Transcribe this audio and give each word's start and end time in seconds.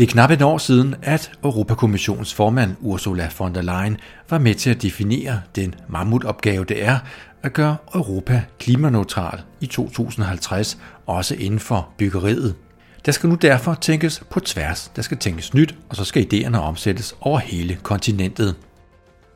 Det 0.00 0.08
er 0.08 0.12
knap 0.12 0.30
et 0.30 0.42
år 0.42 0.58
siden, 0.58 0.94
at 1.02 1.32
Europakommissionens 1.44 2.34
formand 2.34 2.76
Ursula 2.80 3.30
von 3.38 3.54
der 3.54 3.62
Leyen 3.62 3.96
var 4.30 4.38
med 4.38 4.54
til 4.54 4.70
at 4.70 4.82
definere 4.82 5.40
den 5.56 5.74
mammutopgave, 5.88 6.64
det 6.64 6.84
er 6.84 6.98
at 7.42 7.52
gøre 7.52 7.76
Europa 7.94 8.42
klimaneutral 8.58 9.40
i 9.60 9.66
2050, 9.66 10.78
også 11.06 11.34
inden 11.34 11.60
for 11.60 11.88
byggeriet. 11.96 12.54
Der 13.06 13.12
skal 13.12 13.28
nu 13.28 13.34
derfor 13.34 13.74
tænkes 13.74 14.22
på 14.30 14.40
tværs, 14.40 14.92
der 14.96 15.02
skal 15.02 15.16
tænkes 15.16 15.54
nyt, 15.54 15.74
og 15.88 15.96
så 15.96 16.04
skal 16.04 16.26
idéerne 16.32 16.56
omsættes 16.56 17.14
over 17.20 17.38
hele 17.38 17.78
kontinentet. 17.82 18.56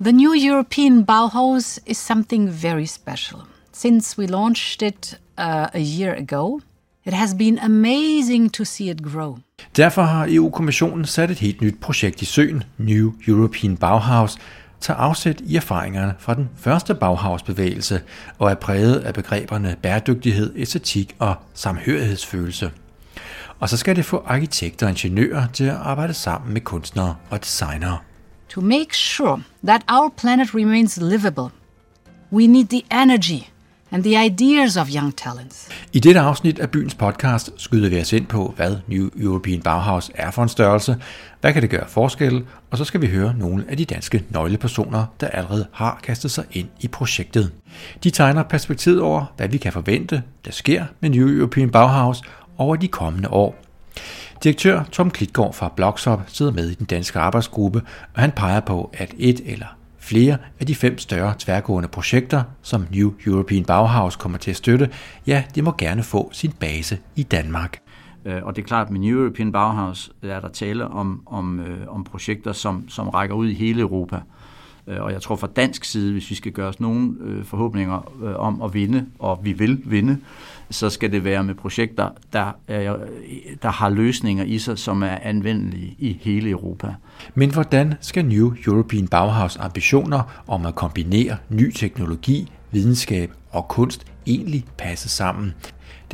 The 0.00 0.12
new 0.12 0.32
European 0.50 1.06
Bauhaus 1.06 1.80
is 1.86 1.96
something 1.96 2.62
very 2.62 2.84
special. 2.84 3.40
Since 3.72 4.18
we 4.18 4.26
launched 4.26 4.88
it 4.88 5.18
uh, 5.38 5.44
a 5.74 5.80
year 6.00 6.14
ago, 6.14 6.58
it 7.06 7.12
has 7.12 7.34
been 7.34 7.58
amazing 7.58 8.52
to 8.52 8.64
see 8.64 8.90
it 8.90 9.02
grow. 9.02 9.38
Derfor 9.76 10.02
har 10.02 10.26
EU-kommissionen 10.30 11.04
sat 11.04 11.30
et 11.30 11.38
helt 11.38 11.60
nyt 11.60 11.80
projekt 11.80 12.22
i 12.22 12.24
søen, 12.24 12.62
New 12.78 13.12
European 13.28 13.76
Bauhaus, 13.76 14.36
tager 14.80 14.98
afsæt 14.98 15.40
i 15.40 15.56
erfaringerne 15.56 16.14
fra 16.18 16.34
den 16.34 16.48
første 16.56 16.94
Bauhaus-bevægelse 16.94 18.00
og 18.38 18.50
er 18.50 18.54
præget 18.54 18.96
af 18.96 19.14
begreberne 19.14 19.76
bæredygtighed, 19.82 20.52
æstetik 20.56 21.16
og 21.18 21.34
samhørighedsfølelse. 21.54 22.70
Og 23.60 23.68
så 23.68 23.76
skal 23.76 23.96
det 23.96 24.04
få 24.04 24.22
arkitekter 24.26 24.86
og 24.86 24.90
ingeniører 24.90 25.46
til 25.52 25.64
at 25.64 25.76
arbejde 25.76 26.14
sammen 26.14 26.52
med 26.52 26.60
kunstnere 26.60 27.16
og 27.30 27.44
designere. 27.44 27.98
To 28.48 28.60
make 28.60 28.96
sure 28.96 29.42
that 29.66 29.82
our 29.92 30.12
planet 30.16 30.54
remains 30.54 30.96
livable, 30.96 31.48
we 32.32 32.46
need 32.46 32.66
the 32.66 32.82
energy 32.92 33.53
and 33.94 34.02
the 34.04 34.26
ideas 34.26 34.76
of 34.76 34.88
young 34.94 35.16
talents. 35.16 35.68
I 35.92 35.98
dette 35.98 36.20
afsnit 36.20 36.58
af 36.58 36.70
byens 36.70 36.94
podcast 36.94 37.50
skyder 37.56 37.88
vi 37.88 38.00
os 38.00 38.12
ind 38.12 38.26
på, 38.26 38.52
hvad 38.56 38.76
New 38.86 39.08
European 39.16 39.60
Bauhaus 39.60 40.10
er 40.14 40.30
for 40.30 40.42
en 40.42 40.48
størrelse, 40.48 40.96
hvad 41.40 41.52
kan 41.52 41.62
det 41.62 41.70
gøre 41.70 41.88
forskel, 41.88 42.44
og 42.70 42.78
så 42.78 42.84
skal 42.84 43.00
vi 43.00 43.06
høre 43.06 43.34
nogle 43.38 43.64
af 43.68 43.76
de 43.76 43.84
danske 43.84 44.24
nøglepersoner, 44.30 45.06
der 45.20 45.28
allerede 45.28 45.66
har 45.72 46.00
kastet 46.02 46.30
sig 46.30 46.44
ind 46.52 46.68
i 46.80 46.88
projektet. 46.88 47.52
De 48.04 48.10
tegner 48.10 48.42
perspektivet 48.42 49.00
over, 49.00 49.24
hvad 49.36 49.48
vi 49.48 49.56
kan 49.56 49.72
forvente, 49.72 50.22
der 50.44 50.52
sker 50.52 50.84
med 51.00 51.10
New 51.10 51.28
European 51.28 51.70
Bauhaus 51.70 52.22
over 52.58 52.76
de 52.76 52.88
kommende 52.88 53.28
år. 53.28 53.56
Direktør 54.44 54.82
Tom 54.92 55.10
Klitgaard 55.10 55.54
fra 55.54 55.72
Blockshop 55.76 56.22
sidder 56.26 56.52
med 56.52 56.70
i 56.70 56.74
den 56.74 56.86
danske 56.86 57.18
arbejdsgruppe, 57.18 57.82
og 58.14 58.20
han 58.20 58.30
peger 58.30 58.60
på, 58.60 58.90
at 58.92 59.14
et 59.18 59.40
eller 59.46 59.66
flere 60.04 60.36
af 60.60 60.66
de 60.66 60.74
fem 60.74 60.98
større 60.98 61.34
tværgående 61.38 61.88
projekter, 61.88 62.42
som 62.62 62.86
New 62.90 63.12
European 63.26 63.64
Bauhaus 63.64 64.16
kommer 64.16 64.38
til 64.38 64.50
at 64.50 64.56
støtte, 64.56 64.90
ja, 65.26 65.44
det 65.54 65.64
må 65.64 65.74
gerne 65.78 66.02
få 66.02 66.30
sin 66.32 66.52
base 66.52 66.98
i 67.16 67.22
Danmark. 67.22 67.78
Øh, 68.24 68.42
og 68.42 68.56
det 68.56 68.62
er 68.62 68.66
klart, 68.66 68.86
at 68.86 68.92
med 68.92 69.00
New 69.00 69.20
European 69.20 69.52
Bauhaus 69.52 70.12
er 70.22 70.40
der 70.40 70.48
tale 70.48 70.88
om, 70.88 71.22
om, 71.26 71.60
øh, 71.60 71.88
om 71.88 72.04
projekter, 72.04 72.52
som, 72.52 72.88
som 72.88 73.08
rækker 73.08 73.34
ud 73.34 73.48
i 73.48 73.54
hele 73.54 73.80
Europa. 73.80 74.20
Øh, 74.88 75.02
og 75.02 75.12
jeg 75.12 75.22
tror 75.22 75.36
fra 75.36 75.48
dansk 75.56 75.84
side, 75.84 76.12
hvis 76.12 76.30
vi 76.30 76.34
skal 76.34 76.52
gøre 76.52 76.68
os 76.68 76.80
nogle 76.80 77.14
øh, 77.20 77.44
forhåbninger 77.44 78.12
øh, 78.24 78.36
om 78.36 78.62
at 78.62 78.74
vinde, 78.74 79.06
og 79.18 79.40
vi 79.42 79.52
vil 79.52 79.82
vinde, 79.84 80.18
så 80.70 80.90
skal 80.90 81.12
det 81.12 81.24
være 81.24 81.44
med 81.44 81.54
projekter, 81.54 82.10
der, 82.32 82.52
der 83.62 83.68
har 83.68 83.88
løsninger 83.88 84.44
i 84.44 84.58
sig, 84.58 84.78
som 84.78 85.02
er 85.02 85.18
anvendelige 85.22 85.96
i 85.98 86.18
hele 86.20 86.50
Europa. 86.50 86.94
Men 87.34 87.52
hvordan 87.52 87.94
skal 88.00 88.24
New 88.24 88.54
European 88.66 89.08
Bauhaus 89.08 89.56
ambitioner 89.56 90.42
om 90.46 90.66
at 90.66 90.74
kombinere 90.74 91.36
ny 91.48 91.72
teknologi, 91.72 92.52
videnskab 92.70 93.32
og 93.50 93.68
kunst 93.68 94.06
egentlig 94.26 94.64
passe 94.78 95.08
sammen? 95.08 95.54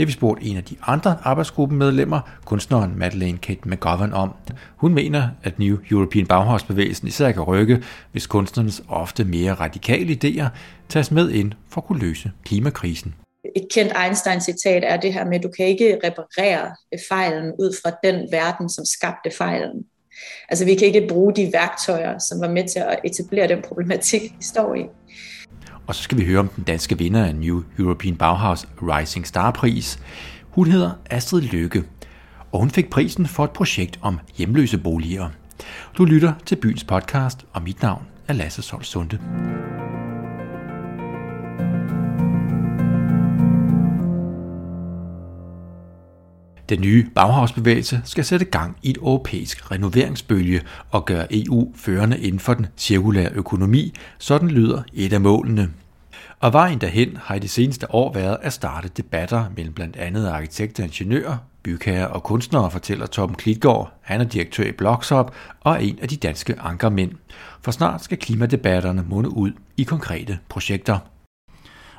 Det 0.01 0.06
har 0.06 0.11
vi 0.11 0.12
spurgt 0.12 0.41
en 0.43 0.56
af 0.56 0.65
de 0.65 0.77
andre 0.87 1.17
arbejdsgruppemedlemmer, 1.23 2.20
kunstneren 2.45 2.98
Madeleine 2.98 3.39
Kate 3.39 3.61
McGovern, 3.69 4.12
om. 4.12 4.34
Hun 4.77 4.95
mener, 4.95 5.29
at 5.43 5.59
New 5.59 5.79
European 5.91 6.27
Bauhaus-bevægelsen 6.27 7.09
især 7.09 7.33
kan 7.33 7.43
rykke, 7.43 7.83
hvis 8.12 8.27
kunstnernes 8.27 8.83
ofte 8.89 9.25
mere 9.25 9.55
radikale 9.55 10.19
idéer 10.25 10.47
tages 10.89 11.10
med 11.10 11.31
ind 11.31 11.53
for 11.69 11.81
at 11.81 11.87
kunne 11.87 12.00
løse 12.00 12.33
klimakrisen 12.44 13.15
et 13.56 13.66
kendt 13.75 13.93
Einstein-citat 14.05 14.84
er 14.84 14.97
det 14.97 15.12
her 15.12 15.25
med, 15.25 15.34
at 15.34 15.43
du 15.43 15.49
kan 15.49 15.66
ikke 15.66 16.00
reparere 16.05 16.77
fejlen 17.09 17.53
ud 17.59 17.77
fra 17.83 17.91
den 18.05 18.28
verden, 18.33 18.69
som 18.69 18.84
skabte 18.84 19.31
fejlen. 19.31 19.84
Altså 20.49 20.65
vi 20.65 20.75
kan 20.75 20.87
ikke 20.87 21.06
bruge 21.09 21.34
de 21.37 21.50
værktøjer, 21.53 22.19
som 22.19 22.41
var 22.41 22.49
med 22.49 22.69
til 22.69 22.78
at 22.78 22.99
etablere 23.05 23.49
den 23.49 23.62
problematik, 23.62 24.22
vi 24.22 24.43
står 24.43 24.75
i. 24.75 24.83
Og 25.86 25.94
så 25.94 26.02
skal 26.02 26.18
vi 26.18 26.24
høre 26.24 26.38
om 26.38 26.48
den 26.48 26.64
danske 26.64 26.98
vinder 26.98 27.24
af 27.24 27.34
New 27.34 27.62
European 27.78 28.16
Bauhaus 28.16 28.66
Rising 28.82 29.26
Star 29.26 29.50
Pris. 29.50 29.98
Hun 30.50 30.66
hedder 30.66 30.91
Astrid 31.10 31.42
Lykke, 31.42 31.84
og 32.52 32.60
hun 32.60 32.70
fik 32.70 32.91
prisen 32.91 33.26
for 33.26 33.44
et 33.44 33.50
projekt 33.50 33.98
om 34.02 34.18
hjemløse 34.36 34.78
boliger. 34.78 35.28
Du 35.98 36.04
lytter 36.04 36.32
til 36.46 36.56
byens 36.56 36.84
podcast, 36.84 37.46
og 37.52 37.62
mit 37.62 37.82
navn 37.82 38.02
er 38.28 38.32
Lasse 38.32 38.62
Sol 38.62 38.84
Sunde. 38.84 39.18
Den 46.70 46.81
nye 46.81 47.06
Bauhausbevægelse 47.14 48.00
skal 48.04 48.25
sætte 48.25 48.44
gang 48.47 48.76
i 48.82 48.91
et 48.91 48.97
europæisk 48.97 49.70
renoveringsbølge 49.70 50.62
og 50.91 51.04
gøre 51.04 51.26
EU 51.31 51.72
førende 51.75 52.19
inden 52.19 52.41
for 52.41 52.54
den 52.54 52.66
cirkulære 52.76 53.31
økonomi, 53.32 53.92
sådan 54.19 54.48
lyder 54.48 54.82
et 54.92 55.12
af 55.12 55.20
målene. 55.20 55.70
Og 56.41 56.53
vejen 56.53 56.78
derhen 56.78 57.16
har 57.16 57.34
i 57.34 57.38
de 57.38 57.48
seneste 57.48 57.94
år 57.94 58.12
været 58.12 58.36
at 58.42 58.53
starte 58.53 58.88
debatter 58.88 59.44
mellem 59.56 59.75
blandt 59.75 59.97
andet 59.97 60.28
arkitekter, 60.28 60.84
ingeniører, 60.84 61.36
bygherrer 61.62 62.06
og 62.06 62.22
kunstnere, 62.22 62.70
fortæller 62.70 63.06
Tom 63.06 63.34
Klitgaard. 63.34 63.92
Han 64.00 64.20
er 64.20 64.25
direktør 64.25 64.64
i 64.64 64.72
Blocksop 64.72 65.34
og 65.60 65.84
en 65.84 65.98
af 66.03 66.09
de 66.09 66.16
danske 66.16 66.60
ankermænd. 66.60 67.12
For 67.62 67.70
snart 67.70 68.04
skal 68.04 68.19
klimadebatterne 68.19 69.04
munde 69.09 69.36
ud 69.36 69.53
i 69.76 69.82
konkrete 69.82 70.38
projekter. 70.48 70.98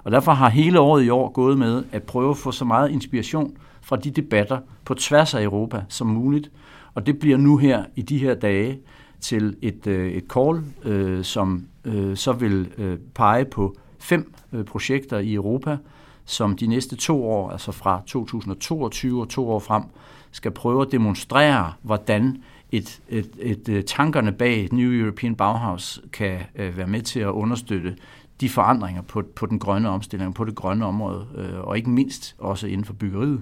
Og 0.04 0.12
derfor 0.12 0.32
har 0.32 0.50
hele 0.50 0.80
året 0.80 1.04
i 1.04 1.10
år 1.10 1.32
gået 1.32 1.58
med 1.58 1.84
at 1.92 2.04
prøve 2.04 2.32
at 2.32 2.38
få 2.38 2.52
så 2.52 2.66
meget 2.66 2.92
inspiration 2.92 3.54
fra 3.82 3.96
de 3.96 4.12
debatter 4.12 4.60
på 4.86 4.94
tværs 4.94 5.34
af 5.34 5.44
Europa 5.44 5.84
som 5.90 6.08
muligt. 6.08 6.52
Og 6.94 7.06
det 7.06 7.20
bliver 7.20 7.38
nu 7.38 7.58
her 7.58 7.86
i 7.96 8.02
de 8.02 8.18
her 8.18 8.34
dage 8.34 8.80
til 9.22 9.56
et, 9.62 9.88
øh, 9.88 10.12
et 10.12 10.24
call, 10.34 10.64
øh, 10.84 11.24
som 11.24 11.68
øh, 11.86 12.18
så 12.18 12.34
vil 12.34 12.70
øh, 12.78 12.98
pege 13.16 13.46
på 13.46 13.76
fem 14.00 14.34
øh, 14.54 14.66
projekter 14.66 15.20
i 15.20 15.34
Europa, 15.34 15.78
som 16.26 16.56
de 16.56 16.68
næste 16.68 16.96
to 16.96 17.24
år, 17.26 17.50
altså 17.50 17.72
fra 17.72 18.02
2022 18.08 19.22
og 19.22 19.30
to 19.30 19.50
år 19.50 19.60
frem, 19.60 19.84
skal 20.32 20.52
prøve 20.52 20.82
at 20.82 20.92
demonstrere, 20.92 21.74
hvordan 21.82 22.44
et, 22.72 23.02
et, 23.10 23.30
et, 23.40 23.70
øh, 23.70 23.84
tankerne 23.84 24.32
bag 24.32 24.68
New 24.72 24.92
European 24.92 25.36
Bauhaus 25.36 26.02
kan 26.14 26.40
øh, 26.56 26.78
være 26.78 26.88
med 26.88 27.02
til 27.02 27.20
at 27.20 27.28
understøtte 27.28 27.96
de 28.42 28.50
forandringer 28.50 29.02
på, 29.02 29.24
på 29.36 29.46
den 29.46 29.60
grønne 29.60 29.90
omstilling, 29.90 30.36
på 30.36 30.46
det 30.46 30.56
grønne 30.56 30.86
område, 30.86 31.28
øh, 31.36 31.60
og 31.60 31.78
ikke 31.78 31.90
mindst 31.90 32.36
også 32.38 32.68
inden 32.68 32.86
for 32.86 32.94
byggeriet, 32.94 33.42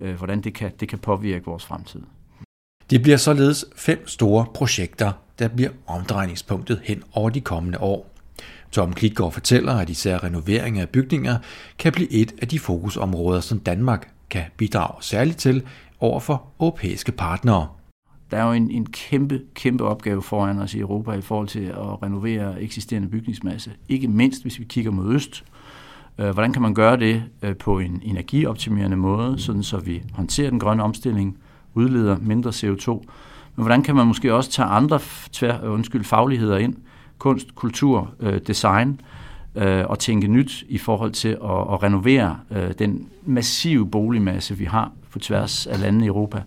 øh, 0.00 0.14
hvordan 0.14 0.40
det 0.40 0.54
kan, 0.54 0.72
det 0.80 0.88
kan 0.88 0.98
påvirke 0.98 1.44
vores 1.44 1.64
fremtid. 1.64 2.02
Det 2.90 3.02
bliver 3.02 3.16
således 3.16 3.64
fem 3.76 4.08
store 4.08 4.46
projekter, 4.54 5.12
der 5.38 5.48
bliver 5.48 5.70
omdrejningspunktet 5.86 6.80
hen 6.84 7.02
over 7.12 7.30
de 7.30 7.40
kommende 7.40 7.80
år. 7.80 8.10
Tom 8.70 8.92
Klitgaard 8.92 9.32
fortæller, 9.32 9.74
at 9.74 9.90
især 9.90 10.24
renovering 10.24 10.78
af 10.78 10.88
bygninger 10.88 11.38
kan 11.78 11.92
blive 11.92 12.12
et 12.12 12.34
af 12.42 12.48
de 12.48 12.58
fokusområder, 12.58 13.40
som 13.40 13.58
Danmark 13.58 14.10
kan 14.30 14.42
bidrage 14.56 15.02
særligt 15.02 15.38
til 15.38 15.62
over 16.00 16.20
for 16.20 16.46
europæiske 16.60 17.12
partnere. 17.12 17.68
Der 18.30 18.36
er 18.36 18.46
jo 18.46 18.52
en, 18.52 18.70
en 18.70 18.86
kæmpe, 18.86 19.42
kæmpe 19.54 19.84
opgave 19.84 20.22
foran 20.22 20.58
os 20.58 20.74
i 20.74 20.80
Europa 20.80 21.12
i 21.12 21.20
forhold 21.20 21.48
til 21.48 21.64
at 21.64 22.02
renovere 22.02 22.62
eksisterende 22.62 23.08
bygningsmasse. 23.08 23.70
Ikke 23.88 24.08
mindst, 24.08 24.42
hvis 24.42 24.58
vi 24.58 24.64
kigger 24.64 24.90
mod 24.90 25.14
øst. 25.14 25.44
Øh, 26.18 26.30
hvordan 26.30 26.52
kan 26.52 26.62
man 26.62 26.74
gøre 26.74 26.96
det 26.96 27.22
øh, 27.42 27.56
på 27.56 27.78
en 27.78 28.02
energioptimerende 28.04 28.96
måde, 28.96 29.38
sådan 29.38 29.62
så 29.62 29.78
vi 29.78 30.02
håndterer 30.12 30.50
den 30.50 30.60
grønne 30.60 30.82
omstilling, 30.82 31.38
udleder 31.74 32.16
mindre 32.20 32.50
CO2, 32.50 32.90
men 33.56 33.62
hvordan 33.64 33.82
kan 33.82 33.96
man 33.96 34.06
måske 34.06 34.34
også 34.34 34.50
tage 34.50 34.68
andre 34.68 35.00
tvær, 35.32 35.64
øh, 35.64 35.72
undskyld, 35.72 36.04
fagligheder 36.04 36.56
ind, 36.56 36.74
kunst, 37.18 37.54
kultur, 37.54 38.14
design, 38.46 39.00
og 39.84 39.98
tænke 39.98 40.26
nyt 40.26 40.64
i 40.68 40.78
forhold 40.78 41.12
til 41.12 41.28
at, 41.28 41.34
at 41.42 41.82
renovere 41.82 42.38
den 42.78 43.08
massive 43.24 43.90
boligmasse, 43.90 44.58
vi 44.58 44.64
har 44.64 44.92
på 45.10 45.18
tværs 45.18 45.66
af 45.66 45.80
landene 45.80 46.04
i 46.04 46.08
Europa 46.08 46.42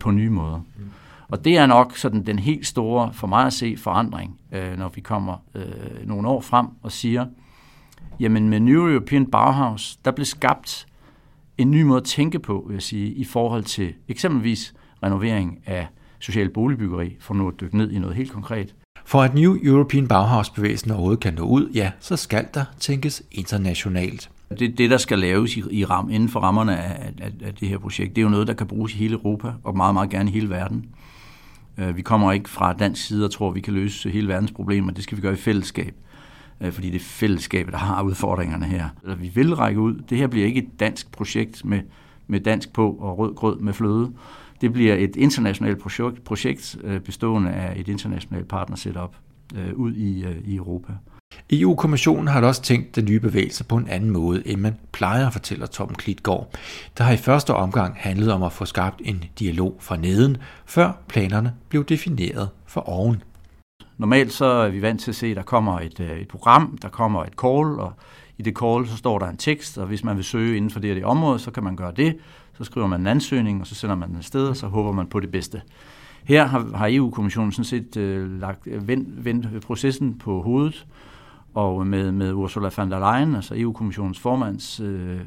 på 0.00 0.10
nye 0.10 0.30
måder. 0.30 0.56
Mm. 0.56 0.84
Og 1.32 1.44
det 1.44 1.56
er 1.56 1.66
nok 1.66 1.96
sådan 1.96 2.26
den 2.26 2.38
helt 2.38 2.66
store, 2.66 3.12
for 3.12 3.26
mig 3.26 3.46
at 3.46 3.52
se, 3.52 3.76
forandring, 3.76 4.40
når 4.78 4.88
vi 4.88 5.00
kommer 5.00 5.36
nogle 6.04 6.28
år 6.28 6.40
frem 6.40 6.66
og 6.82 6.92
siger, 6.92 7.26
Jamen 8.20 8.48
med 8.48 8.60
New 8.60 8.88
European 8.88 9.26
Bauhaus, 9.26 9.96
der 10.04 10.10
blev 10.10 10.24
skabt 10.24 10.86
en 11.58 11.70
ny 11.70 11.82
måde 11.82 11.96
at 11.96 12.04
tænke 12.04 12.38
på, 12.38 12.64
vil 12.68 12.74
jeg 12.74 12.82
sige, 12.82 13.12
i 13.12 13.24
forhold 13.24 13.64
til 13.64 13.94
eksempelvis 14.08 14.74
renovering 15.02 15.58
af 15.66 15.86
social 16.18 16.50
boligbyggeri, 16.50 17.16
for 17.20 17.34
nu 17.34 17.48
at 17.48 17.54
dykke 17.60 17.76
ned 17.76 17.90
i 17.90 17.98
noget 17.98 18.16
helt 18.16 18.32
konkret. 18.32 18.74
For 19.04 19.22
at 19.22 19.34
New 19.34 19.56
European 19.62 20.08
Bauhaus-bevægelsen 20.08 20.90
overhovedet 20.90 21.20
kan 21.20 21.34
nå 21.34 21.42
ud, 21.42 21.70
ja, 21.74 21.90
så 22.00 22.16
skal 22.16 22.46
der 22.54 22.64
tænkes 22.80 23.22
internationalt. 23.30 24.30
Det, 24.58 24.78
det 24.78 24.90
der 24.90 24.96
skal 24.96 25.18
laves 25.18 25.56
i, 25.56 25.62
i 25.70 25.84
ram, 25.84 26.10
inden 26.10 26.28
for 26.28 26.40
rammerne 26.40 26.78
af, 26.78 27.12
af, 27.20 27.32
af 27.44 27.54
det 27.54 27.68
her 27.68 27.78
projekt, 27.78 28.16
det 28.16 28.22
er 28.22 28.24
jo 28.24 28.30
noget, 28.30 28.46
der 28.46 28.54
kan 28.54 28.66
bruges 28.66 28.94
i 28.94 28.98
hele 28.98 29.14
Europa, 29.14 29.52
og 29.64 29.76
meget, 29.76 29.94
meget 29.94 30.10
gerne 30.10 30.30
i 30.30 30.32
hele 30.32 30.50
verden. 30.50 30.86
Øh, 31.78 31.96
vi 31.96 32.02
kommer 32.02 32.32
ikke 32.32 32.50
fra 32.50 32.72
dansk 32.72 33.06
side 33.06 33.24
og 33.24 33.30
tror, 33.30 33.48
at 33.48 33.54
vi 33.54 33.60
kan 33.60 33.74
løse 33.74 34.10
hele 34.10 34.28
verdens 34.28 34.52
problemer. 34.52 34.92
Det 34.92 35.04
skal 35.04 35.16
vi 35.16 35.22
gøre 35.22 35.32
i 35.32 35.36
fællesskab, 35.36 35.94
øh, 36.60 36.72
fordi 36.72 36.90
det 36.90 36.96
er 36.96 37.04
fællesskabet, 37.04 37.72
der 37.72 37.78
har 37.78 38.02
udfordringerne 38.02 38.66
her. 38.66 38.88
Altså, 39.04 39.18
vi 39.18 39.28
vil 39.28 39.54
række 39.54 39.80
ud. 39.80 39.94
Det 40.10 40.18
her 40.18 40.26
bliver 40.26 40.46
ikke 40.46 40.62
et 40.62 40.80
dansk 40.80 41.12
projekt 41.12 41.64
med, 41.64 41.80
med 42.26 42.40
dansk 42.40 42.72
på 42.72 42.92
og 42.92 43.18
rød 43.18 43.34
grød 43.34 43.60
med 43.60 43.72
fløde. 43.72 44.12
Det 44.60 44.72
bliver 44.72 44.94
et 44.94 45.16
internationalt 45.16 45.78
projekt, 45.78 46.24
projekt 46.24 46.76
øh, 46.84 47.00
bestående 47.00 47.50
af 47.50 47.80
et 47.80 47.88
internationalt 47.88 48.48
partnersetup 48.48 49.16
ud 49.74 49.94
i, 49.94 50.24
i 50.44 50.56
Europa. 50.56 50.92
EU-kommissionen 51.50 52.28
har 52.28 52.42
også 52.42 52.62
tænkt 52.62 52.96
den 52.96 53.04
nye 53.04 53.20
bevægelse 53.20 53.64
på 53.64 53.76
en 53.76 53.88
anden 53.88 54.10
måde, 54.10 54.48
end 54.48 54.60
man 54.60 54.76
plejer, 54.92 55.30
fortæller 55.30 55.66
Tom 55.66 55.94
Klitgaard. 55.94 56.54
Der 56.98 57.04
har 57.04 57.12
i 57.12 57.16
første 57.16 57.54
omgang 57.54 57.94
handlet 57.98 58.32
om 58.32 58.42
at 58.42 58.52
få 58.52 58.64
skabt 58.64 59.02
en 59.04 59.24
dialog 59.38 59.76
fra 59.80 59.96
neden, 59.96 60.36
før 60.66 60.92
planerne 61.08 61.54
blev 61.68 61.84
defineret 61.84 62.48
for 62.66 62.80
oven. 62.80 63.22
Normalt 63.98 64.32
så 64.32 64.44
er 64.44 64.68
vi 64.68 64.82
vant 64.82 65.00
til 65.00 65.10
at 65.10 65.14
se, 65.14 65.26
at 65.26 65.36
der 65.36 65.42
kommer 65.42 65.80
et, 65.80 66.00
øh, 66.00 66.18
et 66.20 66.28
program, 66.28 66.78
der 66.82 66.88
kommer 66.88 67.24
et 67.24 67.32
call, 67.40 67.80
og 67.80 67.92
i 68.38 68.42
det 68.42 68.58
call 68.58 68.86
så 68.88 68.96
står 68.96 69.18
der 69.18 69.26
en 69.26 69.36
tekst, 69.36 69.78
og 69.78 69.86
hvis 69.86 70.04
man 70.04 70.16
vil 70.16 70.24
søge 70.24 70.56
inden 70.56 70.70
for 70.70 70.80
det 70.80 70.88
her 70.88 70.94
det 70.94 71.04
område, 71.04 71.38
så 71.38 71.50
kan 71.50 71.64
man 71.64 71.76
gøre 71.76 71.92
det. 71.96 72.16
Så 72.58 72.64
skriver 72.64 72.86
man 72.86 73.00
en 73.00 73.06
ansøgning, 73.06 73.60
og 73.60 73.66
så 73.66 73.74
sender 73.74 73.96
man 73.96 74.08
den 74.08 74.16
afsted, 74.16 74.48
og 74.48 74.56
så 74.56 74.66
håber 74.66 74.92
man 74.92 75.06
på 75.06 75.20
det 75.20 75.30
bedste. 75.30 75.62
Her 76.24 76.46
har, 76.46 76.76
har 76.76 76.88
EU-kommissionen 76.90 77.52
sådan 77.52 77.64
set 77.64 77.96
øh, 77.96 78.40
lagt, 78.40 78.68
vendt, 78.88 79.24
vendt 79.24 79.62
processen 79.62 80.18
på 80.18 80.42
hovedet, 80.42 80.86
og 81.54 81.86
med, 81.86 82.12
med 82.12 82.32
Ursula 82.32 82.70
von 82.76 82.90
der 82.90 82.98
Leyen, 82.98 83.34
altså 83.34 83.54
EU-kommissionens 83.56 84.18
formands 84.18 84.80
øh, 84.80 85.16
øh 85.16 85.20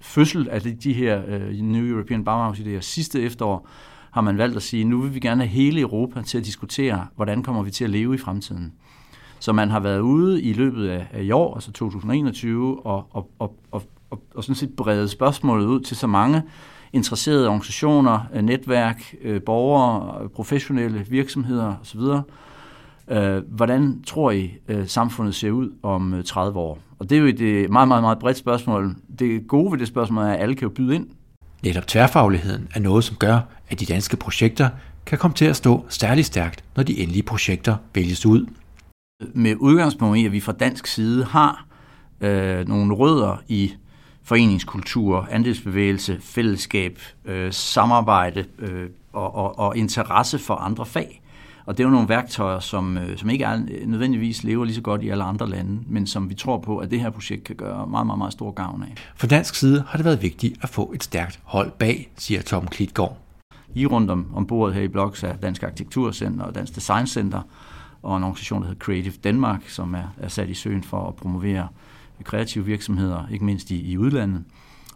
fødsel 0.00 0.48
af 0.48 0.60
de, 0.62 0.72
de 0.72 0.92
her 0.92 1.22
øh, 1.28 1.50
New 1.50 1.94
European 1.94 2.24
Bauhaus 2.24 2.58
her 2.58 2.80
sidste 2.80 3.22
efterår, 3.22 3.68
har 4.10 4.20
man 4.20 4.38
valgt 4.38 4.56
at 4.56 4.62
sige, 4.62 4.84
nu 4.84 5.00
vil 5.00 5.14
vi 5.14 5.20
gerne 5.20 5.42
have 5.42 5.48
hele 5.48 5.80
Europa 5.80 6.22
til 6.22 6.38
at 6.38 6.44
diskutere, 6.44 7.06
hvordan 7.16 7.42
kommer 7.42 7.62
vi 7.62 7.70
til 7.70 7.84
at 7.84 7.90
leve 7.90 8.14
i 8.14 8.18
fremtiden. 8.18 8.72
Så 9.38 9.52
man 9.52 9.70
har 9.70 9.80
været 9.80 10.00
ude 10.00 10.42
i 10.42 10.52
løbet 10.52 10.88
af, 10.88 11.06
af 11.12 11.22
i 11.22 11.30
år, 11.30 11.54
altså 11.54 11.72
2021, 11.72 12.86
og, 12.86 13.06
og, 13.10 13.30
og, 13.38 13.56
og, 13.70 13.82
og, 14.10 14.22
og 14.34 14.44
sådan 14.44 14.54
set 14.54 14.76
brede 14.76 15.08
spørgsmålet 15.08 15.66
ud 15.66 15.80
til 15.80 15.96
så 15.96 16.06
mange 16.06 16.42
interesserede 16.92 17.46
organisationer, 17.46 18.20
øh, 18.34 18.42
netværk, 18.42 19.14
øh, 19.22 19.42
borgere, 19.42 20.28
professionelle 20.28 21.06
virksomheder 21.08 21.74
osv., 21.82 22.00
Øh, 23.10 23.42
hvordan 23.48 24.02
tror 24.06 24.30
I, 24.30 24.50
øh, 24.68 24.86
samfundet 24.86 25.34
ser 25.34 25.50
ud 25.50 25.70
om 25.82 26.22
30 26.24 26.50
øh, 26.50 26.56
år? 26.56 26.78
Og 26.98 27.10
det 27.10 27.16
er 27.16 27.20
jo 27.20 27.26
et 27.26 27.40
øh, 27.40 27.70
meget, 27.70 27.88
meget, 27.88 28.02
meget 28.02 28.18
bredt 28.18 28.36
spørgsmål. 28.36 28.96
Det 29.18 29.46
gode 29.48 29.72
ved 29.72 29.78
det 29.78 29.88
spørgsmål 29.88 30.24
er, 30.24 30.28
at 30.28 30.40
alle 30.40 30.54
kan 30.54 30.62
jo 30.68 30.74
byde 30.74 30.94
ind. 30.94 31.06
Netop 31.62 31.86
tværfagligheden 31.86 32.68
er 32.74 32.80
noget, 32.80 33.04
som 33.04 33.16
gør, 33.16 33.40
at 33.68 33.80
de 33.80 33.86
danske 33.86 34.16
projekter 34.16 34.68
kan 35.06 35.18
komme 35.18 35.34
til 35.34 35.44
at 35.44 35.56
stå 35.56 35.84
særligt 35.88 36.26
stærkt, 36.26 36.64
når 36.76 36.82
de 36.82 36.98
endelige 36.98 37.22
projekter 37.22 37.76
vælges 37.94 38.26
ud. 38.26 38.46
Med 39.34 39.54
udgangspunkt 39.58 40.18
i, 40.18 40.26
at 40.26 40.32
vi 40.32 40.40
fra 40.40 40.52
dansk 40.52 40.86
side 40.86 41.24
har 41.24 41.66
øh, 42.20 42.68
nogle 42.68 42.94
rødder 42.94 43.42
i 43.48 43.72
foreningskultur, 44.22 45.28
andelsbevægelse, 45.30 46.18
fællesskab, 46.20 46.98
øh, 47.24 47.52
samarbejde 47.52 48.44
øh, 48.58 48.88
og, 49.12 49.34
og, 49.34 49.58
og 49.58 49.76
interesse 49.76 50.38
for 50.38 50.54
andre 50.54 50.86
fag, 50.86 51.22
og 51.68 51.78
det 51.78 51.84
er 51.84 51.88
jo 51.88 51.92
nogle 51.92 52.08
værktøjer, 52.08 52.60
som, 52.60 52.98
øh, 52.98 53.18
som 53.18 53.30
ikke 53.30 53.44
er, 53.44 53.60
nødvendigvis 53.86 54.44
lever 54.44 54.64
lige 54.64 54.74
så 54.74 54.80
godt 54.80 55.02
i 55.02 55.08
alle 55.08 55.24
andre 55.24 55.48
lande, 55.48 55.80
men 55.86 56.06
som 56.06 56.30
vi 56.30 56.34
tror 56.34 56.58
på, 56.58 56.78
at 56.78 56.90
det 56.90 57.00
her 57.00 57.10
projekt 57.10 57.44
kan 57.44 57.56
gøre 57.56 57.86
meget, 57.86 58.06
meget, 58.06 58.18
meget 58.18 58.32
stor 58.32 58.50
gavn 58.50 58.82
af. 58.82 58.94
For 59.16 59.26
dansk 59.26 59.54
side 59.54 59.84
har 59.88 59.96
det 59.96 60.04
været 60.04 60.22
vigtigt 60.22 60.58
at 60.62 60.68
få 60.68 60.92
et 60.94 61.04
stærkt 61.04 61.40
hold 61.44 61.70
bag, 61.70 62.10
siger 62.16 62.42
Tom 62.42 62.66
Klitgaard. 62.66 63.18
I 63.74 63.86
rundt 63.86 64.10
om, 64.10 64.26
om 64.34 64.46
bordet 64.46 64.74
her 64.74 64.82
i 64.82 64.88
Bloks 64.88 65.22
er 65.22 65.36
Dansk 65.36 65.62
Arkitekturcenter 65.62 66.44
og 66.44 66.54
Dansk 66.54 66.74
Design 66.74 67.06
Center, 67.06 67.42
og 68.02 68.16
en 68.16 68.22
organisation, 68.22 68.62
der 68.62 68.68
hedder 68.68 68.84
Creative 68.84 69.14
Denmark, 69.24 69.68
som 69.68 69.94
er, 69.94 70.14
er 70.18 70.28
sat 70.28 70.48
i 70.48 70.54
søen 70.54 70.82
for 70.82 71.08
at 71.08 71.14
promovere 71.14 71.68
kreative 72.24 72.64
virksomheder, 72.64 73.28
ikke 73.32 73.44
mindst 73.44 73.70
i, 73.70 73.90
i 73.90 73.98
udlandet. 73.98 74.44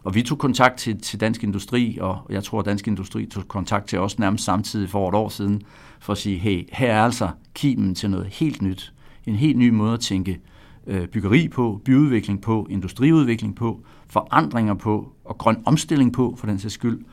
Og 0.03 0.15
vi 0.15 0.21
tog 0.21 0.37
kontakt 0.37 0.77
til, 0.77 1.01
til 1.01 1.19
Dansk 1.19 1.43
Industri, 1.43 1.97
og 2.01 2.17
jeg 2.29 2.43
tror, 2.43 2.59
at 2.59 2.65
Dansk 2.65 2.87
Industri 2.87 3.25
tog 3.25 3.47
kontakt 3.47 3.87
til 3.87 3.99
os 3.99 4.19
nærmest 4.19 4.43
samtidig 4.43 4.89
for 4.89 5.09
et 5.09 5.15
år 5.15 5.29
siden, 5.29 5.61
for 5.99 6.13
at 6.13 6.17
sige, 6.17 6.37
hey, 6.37 6.69
her 6.71 6.93
er 6.93 7.03
altså 7.03 7.29
kimen 7.53 7.95
til 7.95 8.09
noget 8.09 8.27
helt 8.27 8.61
nyt. 8.61 8.93
En 9.25 9.35
helt 9.35 9.57
ny 9.57 9.69
måde 9.69 9.93
at 9.93 9.99
tænke 9.99 10.39
øh, 10.87 11.07
byggeri 11.07 11.47
på, 11.47 11.81
byudvikling 11.85 12.41
på, 12.41 12.67
industriudvikling 12.69 13.55
på, 13.55 13.83
forandringer 14.07 14.73
på 14.73 15.11
og 15.25 15.37
grøn 15.37 15.63
omstilling 15.65 16.13
på, 16.13 16.35
for 16.37 16.47
den 16.47 16.59
sags 16.59 16.73
skyld. 16.73 17.05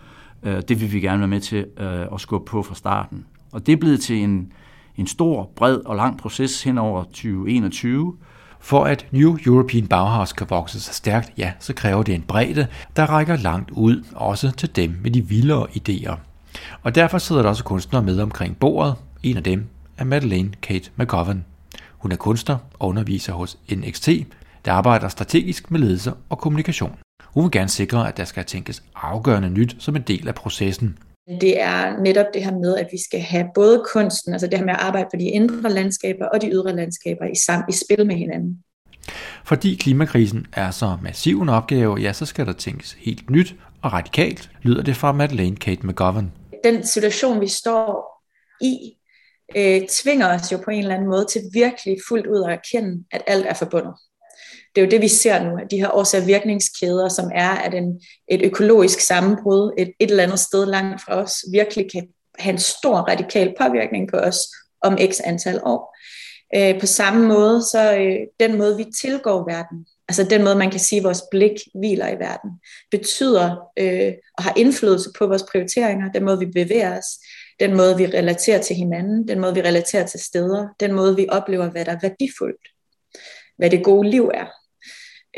Øh, 0.42 0.62
det 0.68 0.80
vil 0.80 0.92
vi 0.92 1.00
gerne 1.00 1.18
være 1.18 1.28
med 1.28 1.40
til 1.40 1.66
øh, 1.78 2.06
at 2.12 2.20
skubbe 2.20 2.50
på 2.50 2.62
fra 2.62 2.74
starten. 2.74 3.26
Og 3.52 3.66
det 3.66 3.72
er 3.72 3.76
blevet 3.76 4.00
til 4.00 4.16
en, 4.16 4.52
en 4.96 5.06
stor, 5.06 5.50
bred 5.56 5.76
og 5.76 5.96
lang 5.96 6.18
proces 6.18 6.62
hen 6.62 6.78
over 6.78 7.04
2021, 7.04 8.16
for 8.60 8.84
at 8.84 9.06
New 9.10 9.38
European 9.46 9.86
Bauhaus 9.86 10.32
kan 10.32 10.46
vokse 10.50 10.80
sig 10.80 10.94
stærkt, 10.94 11.32
ja, 11.36 11.52
så 11.58 11.74
kræver 11.74 12.02
det 12.02 12.14
en 12.14 12.22
bredde, 12.22 12.66
der 12.96 13.06
rækker 13.06 13.36
langt 13.36 13.70
ud, 13.70 14.04
også 14.14 14.50
til 14.50 14.76
dem 14.76 14.98
med 15.02 15.10
de 15.10 15.28
vildere 15.28 15.66
idéer. 15.70 16.16
Og 16.82 16.94
derfor 16.94 17.18
sidder 17.18 17.42
der 17.42 17.48
også 17.48 17.64
kunstnere 17.64 18.02
med 18.02 18.20
omkring 18.20 18.56
bordet. 18.56 18.94
En 19.22 19.36
af 19.36 19.42
dem 19.42 19.66
er 19.98 20.04
Madeleine 20.04 20.52
Kate 20.62 20.90
McGovern. 20.96 21.44
Hun 21.98 22.12
er 22.12 22.16
kunstner 22.16 22.58
og 22.78 22.88
underviser 22.88 23.32
hos 23.32 23.58
NXT, 23.70 24.08
der 24.64 24.72
arbejder 24.72 25.08
strategisk 25.08 25.70
med 25.70 25.80
ledelse 25.80 26.12
og 26.28 26.38
kommunikation. 26.38 26.96
Hun 27.24 27.44
vil 27.44 27.50
gerne 27.50 27.68
sikre, 27.68 28.08
at 28.08 28.16
der 28.16 28.24
skal 28.24 28.44
tænkes 28.44 28.82
afgørende 28.94 29.50
nyt 29.50 29.76
som 29.78 29.96
en 29.96 30.02
del 30.02 30.28
af 30.28 30.34
processen. 30.34 30.98
Det 31.40 31.60
er 31.60 32.00
netop 32.00 32.26
det 32.34 32.44
her 32.44 32.52
med, 32.52 32.76
at 32.76 32.88
vi 32.92 32.98
skal 33.08 33.20
have 33.20 33.46
både 33.54 33.84
kunsten, 33.92 34.32
altså 34.32 34.46
det 34.46 34.58
her 34.58 34.64
med 34.64 34.74
at 34.74 34.80
arbejde 34.80 35.08
på 35.12 35.16
de 35.16 35.24
indre 35.24 35.70
landskaber 35.70 36.26
og 36.26 36.42
de 36.42 36.50
ydre 36.50 36.76
landskaber 36.76 37.24
i, 37.24 37.34
sam, 37.46 37.62
i 37.68 37.72
spil 37.72 38.06
med 38.06 38.16
hinanden. 38.16 38.64
Fordi 39.44 39.74
klimakrisen 39.74 40.46
er 40.52 40.70
så 40.70 40.96
massiv 41.02 41.40
en 41.40 41.48
opgave, 41.48 41.96
ja, 41.96 42.12
så 42.12 42.26
skal 42.26 42.46
der 42.46 42.52
tænkes 42.52 42.92
helt 42.92 43.30
nyt 43.30 43.54
og 43.82 43.92
radikalt, 43.92 44.50
lyder 44.62 44.82
det 44.82 44.96
fra 44.96 45.12
Madeleine 45.12 45.56
Kate 45.56 45.86
McGovern. 45.86 46.32
Den 46.64 46.86
situation, 46.86 47.40
vi 47.40 47.48
står 47.48 48.22
i, 48.60 48.92
øh, 49.56 49.88
tvinger 49.88 50.34
os 50.34 50.52
jo 50.52 50.56
på 50.64 50.70
en 50.70 50.78
eller 50.78 50.94
anden 50.94 51.08
måde 51.08 51.26
til 51.30 51.42
virkelig 51.52 51.96
fuldt 52.08 52.26
ud 52.26 52.44
at 52.44 52.52
erkende, 52.52 53.04
at 53.10 53.22
alt 53.26 53.46
er 53.46 53.54
forbundet 53.54 53.94
det 54.74 54.80
er 54.80 54.84
jo 54.84 54.90
det, 54.90 55.00
vi 55.00 55.08
ser 55.08 55.44
nu, 55.44 55.58
de 55.70 55.80
her 55.80 55.90
årsager 55.90 56.24
virkningskæder, 56.24 57.08
som 57.08 57.30
er, 57.34 57.50
at 57.50 57.74
en, 57.74 58.00
et 58.28 58.42
økologisk 58.44 59.00
sammenbrud 59.00 59.72
et, 59.78 59.92
et 60.00 60.10
eller 60.10 60.22
andet 60.22 60.38
sted 60.38 60.66
langt 60.66 61.02
fra 61.02 61.14
os 61.14 61.44
virkelig 61.52 61.90
kan 61.92 62.08
have 62.38 62.52
en 62.52 62.58
stor 62.58 62.96
radikal 62.96 63.54
påvirkning 63.60 64.10
på 64.10 64.16
os 64.16 64.38
om 64.82 64.98
x 65.12 65.20
antal 65.24 65.60
år. 65.64 65.96
Øh, 66.56 66.80
på 66.80 66.86
samme 66.86 67.28
måde, 67.28 67.62
så 67.62 67.96
øh, 67.96 68.16
den 68.40 68.58
måde, 68.58 68.76
vi 68.76 68.86
tilgår 69.00 69.50
verden, 69.50 69.86
altså 70.08 70.24
den 70.24 70.44
måde, 70.44 70.56
man 70.56 70.70
kan 70.70 70.80
sige, 70.80 70.98
at 70.98 71.04
vores 71.04 71.22
blik 71.30 71.52
hviler 71.74 72.08
i 72.08 72.18
verden, 72.18 72.50
betyder 72.90 73.56
øh, 73.78 74.12
og 74.38 74.44
har 74.44 74.52
indflydelse 74.56 75.10
på 75.18 75.26
vores 75.26 75.44
prioriteringer, 75.52 76.12
den 76.12 76.24
måde, 76.24 76.38
vi 76.38 76.46
bevæger 76.46 76.98
os, 76.98 77.06
den 77.60 77.76
måde, 77.76 77.96
vi 77.96 78.06
relaterer 78.06 78.62
til 78.62 78.76
hinanden, 78.76 79.28
den 79.28 79.40
måde, 79.40 79.54
vi 79.54 79.60
relaterer 79.60 80.06
til 80.06 80.20
steder, 80.20 80.68
den 80.80 80.92
måde, 80.92 81.16
vi 81.16 81.26
oplever, 81.28 81.70
hvad 81.70 81.84
der 81.84 81.92
er 81.92 81.98
værdifuldt, 82.02 82.68
hvad 83.58 83.70
det 83.70 83.84
gode 83.84 84.10
liv 84.10 84.30
er. 84.34 84.46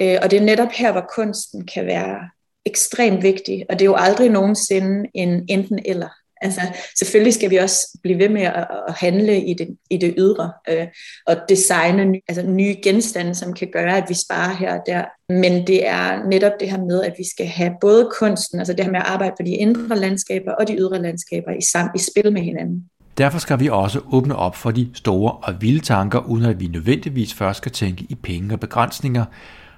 Øh, 0.01 0.19
og 0.23 0.31
det 0.31 0.37
er 0.37 0.45
netop 0.45 0.73
her, 0.73 0.93
hvor 0.93 1.07
kunsten 1.15 1.67
kan 1.67 1.87
være 1.87 2.19
ekstremt 2.67 3.23
vigtig, 3.23 3.67
og 3.69 3.79
det 3.79 3.85
er 3.85 3.91
jo 3.91 3.97
aldrig 3.99 4.31
nogensinde 4.31 5.11
en 5.15 5.45
enten 5.49 5.79
eller. 5.85 6.09
Altså, 6.43 6.61
selvfølgelig 6.99 7.35
skal 7.35 7.51
vi 7.51 7.57
også 7.57 7.99
blive 8.03 8.19
ved 8.19 8.29
med 8.29 8.43
at, 8.43 8.67
at 8.89 8.95
handle 8.95 9.45
i 9.45 9.55
det, 9.55 9.77
i 9.91 9.97
det 9.97 10.15
ydre, 10.19 10.53
øh, 10.69 10.87
og 11.27 11.37
designe 11.49 12.05
ny, 12.05 12.19
altså 12.29 12.43
nye 12.43 12.77
genstande, 12.83 13.35
som 13.35 13.55
kan 13.55 13.69
gøre, 13.73 13.97
at 13.97 14.05
vi 14.09 14.15
sparer 14.15 14.57
her 14.57 14.79
og 14.79 14.83
der. 14.87 15.05
Men 15.29 15.67
det 15.67 15.89
er 15.89 16.29
netop 16.29 16.53
det 16.61 16.71
her 16.71 16.79
med, 16.79 17.03
at 17.03 17.15
vi 17.19 17.25
skal 17.35 17.47
have 17.47 17.73
både 17.81 18.11
kunsten, 18.19 18.59
altså 18.59 18.73
det 18.73 18.85
her 18.85 18.93
med 18.93 19.01
at 19.01 19.07
arbejde 19.07 19.35
på 19.41 19.43
de 19.47 19.51
indre 19.51 19.97
landskaber 19.97 20.53
og 20.53 20.69
de 20.69 20.77
ydre 20.77 21.03
landskaber 21.03 21.51
i, 21.53 21.61
sam, 21.73 21.91
i 21.95 21.99
spil 21.99 22.33
med 22.33 22.43
hinanden. 22.43 22.85
Derfor 23.19 23.39
skal 23.39 23.61
vi 23.61 23.69
også 23.69 24.01
åbne 24.13 24.37
op 24.37 24.57
for 24.57 24.71
de 24.71 24.91
store 24.95 25.33
og 25.33 25.55
vilde 25.61 25.81
tanker, 25.81 26.19
uden 26.19 26.45
at 26.45 26.61
vi 26.61 26.67
nødvendigvis 26.67 27.35
først 27.35 27.57
skal 27.57 27.73
tænke 27.73 28.07
i 28.09 28.15
penge 28.15 28.55
og 28.55 28.61
begrænsninger, 28.61 29.25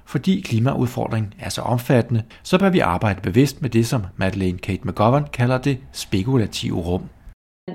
fordi 0.07 0.41
klimaudfordringen 0.41 1.35
er 1.41 1.49
så 1.49 1.61
omfattende, 1.61 2.23
så 2.43 2.59
bør 2.59 2.71
vi 2.71 2.79
arbejde 2.79 3.21
bevidst 3.21 3.63
med 3.63 3.71
det, 3.71 3.87
som 3.87 4.03
Madeleine 4.17 4.59
Kate 4.59 4.81
McGovern 4.85 5.27
kalder 5.33 5.59
det 5.59 5.79
spekulative 5.93 6.81
rum. 6.81 7.09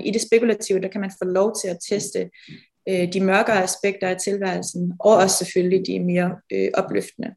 I 0.04 0.10
det 0.10 0.20
spekulative, 0.20 0.80
der 0.80 0.88
kan 0.88 1.00
man 1.00 1.10
få 1.22 1.24
lov 1.24 1.54
til 1.62 1.68
at 1.68 1.78
teste 1.90 2.30
øh, 2.88 3.12
de 3.12 3.20
mørkere 3.20 3.62
aspekter 3.62 4.08
af 4.08 4.16
tilværelsen, 4.16 4.92
og 5.00 5.16
også 5.16 5.36
selvfølgelig 5.36 5.86
de 5.86 6.00
mere 6.00 6.36
øh, 6.52 6.68
opløftende. 6.74 7.34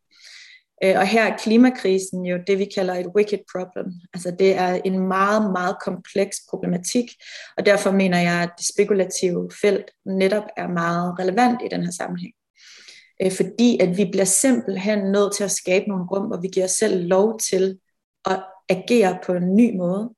Øh, 0.84 0.96
og 0.98 1.08
her 1.08 1.24
er 1.24 1.38
klimakrisen 1.38 2.26
jo 2.26 2.38
det, 2.48 2.60
vi 2.60 2.66
kalder 2.76 2.94
et 2.94 3.08
wicked 3.16 3.40
problem. 3.52 3.94
Altså 4.14 4.36
det 4.40 4.58
er 4.58 4.82
en 4.86 5.00
meget, 5.00 5.52
meget 5.52 5.76
kompleks 5.86 6.38
problematik, 6.50 7.06
og 7.58 7.66
derfor 7.66 7.92
mener 7.92 8.20
jeg, 8.20 8.42
at 8.42 8.50
det 8.58 8.66
spekulative 8.74 9.50
felt 9.62 9.92
netop 10.06 10.44
er 10.58 10.68
meget 10.68 11.20
relevant 11.20 11.62
i 11.66 11.68
den 11.72 11.84
her 11.84 11.92
sammenhæng 11.92 12.34
Øh, 13.24 13.32
fordi 13.32 13.78
at 13.82 13.98
vi 13.98 14.06
bliver 14.12 14.26
simpelthen 14.26 15.00
nødt 15.12 15.36
til 15.36 15.44
at 15.44 15.52
skabe 15.52 15.86
nogle 15.88 16.06
rum, 16.12 16.28
hvor 16.28 16.42
vi 16.42 16.48
giver 16.48 16.66
os 16.66 16.72
selv 16.72 17.08
lov 17.08 17.40
til 17.40 17.78
at 18.26 18.44
agere 18.70 19.20
på 19.26 19.34
en 19.34 19.56
ny 19.56 19.78
måde, 19.78 20.10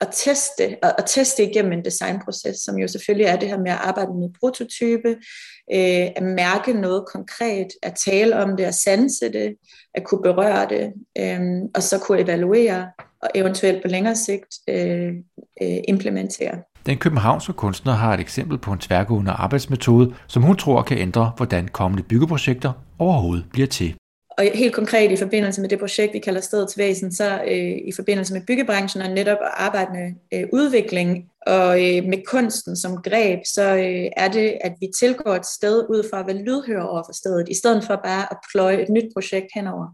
og 0.00 0.06
teste, 0.12 0.76
og, 0.82 0.92
og 0.98 1.06
teste 1.06 1.50
igennem 1.50 1.72
en 1.72 1.84
designproces, 1.84 2.56
som 2.56 2.78
jo 2.78 2.88
selvfølgelig 2.88 3.26
er 3.26 3.36
det 3.36 3.48
her 3.48 3.58
med 3.58 3.70
at 3.70 3.78
arbejde 3.80 4.14
med 4.14 4.28
prototype, 4.40 5.08
øh, 5.72 6.06
at 6.16 6.22
mærke 6.22 6.72
noget 6.72 7.04
konkret, 7.06 7.68
at 7.82 7.94
tale 8.06 8.36
om 8.36 8.56
det, 8.56 8.64
at 8.64 8.74
sanse 8.74 9.32
det, 9.32 9.56
at 9.94 10.04
kunne 10.04 10.22
berøre 10.22 10.68
det, 10.68 10.92
øh, 11.18 11.40
og 11.74 11.82
så 11.82 11.98
kunne 11.98 12.20
evaluere, 12.20 12.90
og 13.22 13.30
eventuelt 13.34 13.82
på 13.82 13.88
længere 13.88 14.16
sigt 14.16 14.54
øh, 14.68 15.12
øh, 15.62 15.78
implementere. 15.88 16.62
Den 16.86 16.98
københavnske 16.98 17.52
kunstner 17.52 17.92
har 17.92 18.14
et 18.14 18.20
eksempel 18.20 18.58
på 18.58 18.72
en 18.72 18.78
tværgående 18.78 19.30
arbejdsmetode, 19.30 20.14
som 20.26 20.42
hun 20.42 20.56
tror 20.56 20.82
kan 20.82 20.98
ændre, 20.98 21.32
hvordan 21.36 21.68
kommende 21.68 22.02
byggeprojekter 22.02 22.72
overhovedet 22.98 23.46
bliver 23.52 23.66
til. 23.66 23.94
Og 24.38 24.44
helt 24.54 24.74
konkret 24.74 25.10
i 25.10 25.16
forbindelse 25.16 25.60
med 25.60 25.68
det 25.68 25.78
projekt, 25.78 26.12
vi 26.12 26.18
kalder 26.18 26.40
Stedets 26.40 26.78
Væsen, 26.78 27.12
så 27.12 27.42
øh, 27.42 27.88
i 27.88 27.92
forbindelse 27.96 28.32
med 28.32 28.42
byggebranchen 28.46 29.02
og 29.02 29.10
netop 29.10 29.38
at 29.40 29.50
arbejde 29.56 29.90
med 29.92 30.14
øh, 30.34 30.48
udvikling 30.52 31.24
og 31.46 31.70
øh, 31.70 32.04
med 32.04 32.26
kunsten 32.26 32.76
som 32.76 33.02
greb, 33.02 33.38
så 33.44 33.76
øh, 33.76 34.10
er 34.16 34.28
det, 34.28 34.58
at 34.60 34.72
vi 34.80 34.88
tilgår 34.98 35.34
et 35.34 35.46
sted 35.46 35.86
ud 35.90 36.08
fra 36.10 36.20
at 36.20 36.26
være 36.26 36.42
lydhøre 36.42 36.88
over 36.88 37.02
for 37.06 37.12
stedet, 37.12 37.48
i 37.48 37.54
stedet 37.54 37.84
for 37.84 37.96
bare 38.04 38.32
at 38.32 38.36
pløje 38.52 38.82
et 38.82 38.88
nyt 38.88 39.12
projekt 39.14 39.46
henover 39.54 39.86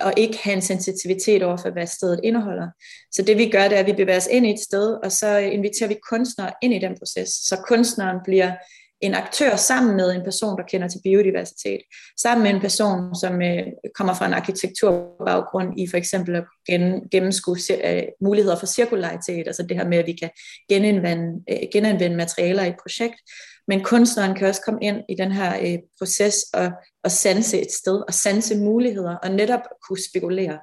og 0.00 0.12
ikke 0.16 0.38
have 0.42 0.56
en 0.56 0.62
sensitivitet 0.62 1.42
over 1.42 1.56
for, 1.56 1.70
hvad 1.70 1.86
stedet 1.86 2.20
indeholder. 2.24 2.68
Så 3.12 3.22
det 3.22 3.38
vi 3.38 3.50
gør, 3.50 3.68
det 3.68 3.76
er, 3.76 3.80
at 3.80 3.86
vi 3.86 3.92
bevæger 3.92 4.16
os 4.16 4.28
ind 4.30 4.46
i 4.46 4.50
et 4.50 4.60
sted, 4.60 4.98
og 5.04 5.12
så 5.12 5.36
inviterer 5.36 5.88
vi 5.88 5.98
kunstnere 6.10 6.52
ind 6.62 6.74
i 6.74 6.78
den 6.78 6.98
proces. 6.98 7.28
Så 7.28 7.56
kunstneren 7.68 8.16
bliver 8.24 8.52
en 9.00 9.14
aktør 9.14 9.56
sammen 9.56 9.96
med 9.96 10.12
en 10.14 10.24
person, 10.24 10.58
der 10.58 10.64
kender 10.64 10.88
til 10.88 11.00
biodiversitet, 11.04 11.80
sammen 12.22 12.42
med 12.42 12.54
en 12.54 12.60
person, 12.60 13.14
som 13.14 13.42
øh, 13.42 13.66
kommer 13.94 14.14
fra 14.14 14.26
en 14.26 14.34
arkitekturbaggrund 14.34 15.80
i 15.80 15.86
for 15.86 15.96
eksempel 15.96 16.36
at 16.36 16.44
gen, 16.66 17.08
gennemskue 17.10 17.56
øh, 17.84 18.02
muligheder 18.20 18.56
for 18.56 18.66
cirkularitet, 18.66 19.46
altså 19.46 19.62
det 19.62 19.76
her 19.76 19.88
med, 19.88 19.98
at 19.98 20.06
vi 20.06 20.12
kan 20.12 20.30
genanvende, 20.68 21.42
øh, 21.50 21.58
genanvende 21.72 22.16
materialer 22.16 22.64
i 22.64 22.68
et 22.68 22.76
projekt, 22.82 23.20
men 23.70 23.84
kunstneren 23.84 24.34
kan 24.34 24.48
også 24.48 24.62
komme 24.64 24.80
ind 24.82 24.96
i 25.08 25.14
den 25.14 25.32
her 25.32 25.58
øh, 25.62 25.78
proces 25.98 26.34
og, 26.54 26.70
og 27.04 27.10
sanse 27.10 27.60
et 27.60 27.72
sted, 27.72 28.02
og 28.08 28.14
sanse 28.14 28.56
muligheder, 28.56 29.16
og 29.16 29.30
netop 29.30 29.60
kunne 29.88 30.04
spekulere. 30.10 30.58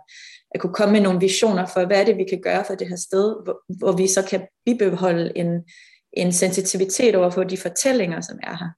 At 0.51 0.61
kunne 0.61 0.73
komme 0.73 0.93
med 0.93 1.01
nogle 1.01 1.19
visioner 1.19 1.65
for, 1.65 1.85
hvad 1.85 1.99
er 2.01 2.05
det, 2.05 2.17
vi 2.17 2.25
kan 2.29 2.41
gøre 2.41 2.63
for 2.67 2.75
det 2.75 2.87
her 2.87 2.95
sted, 2.95 3.35
hvor, 3.43 3.77
hvor 3.77 3.91
vi 3.91 4.07
så 4.07 4.21
kan 4.29 4.41
bibeholde 4.65 5.31
en, 5.35 5.47
en 6.13 6.33
sensitivitet 6.33 7.15
over 7.15 7.29
for 7.29 7.43
de 7.43 7.57
fortællinger, 7.57 8.21
som 8.21 8.39
er 8.43 8.55
her. 8.61 8.71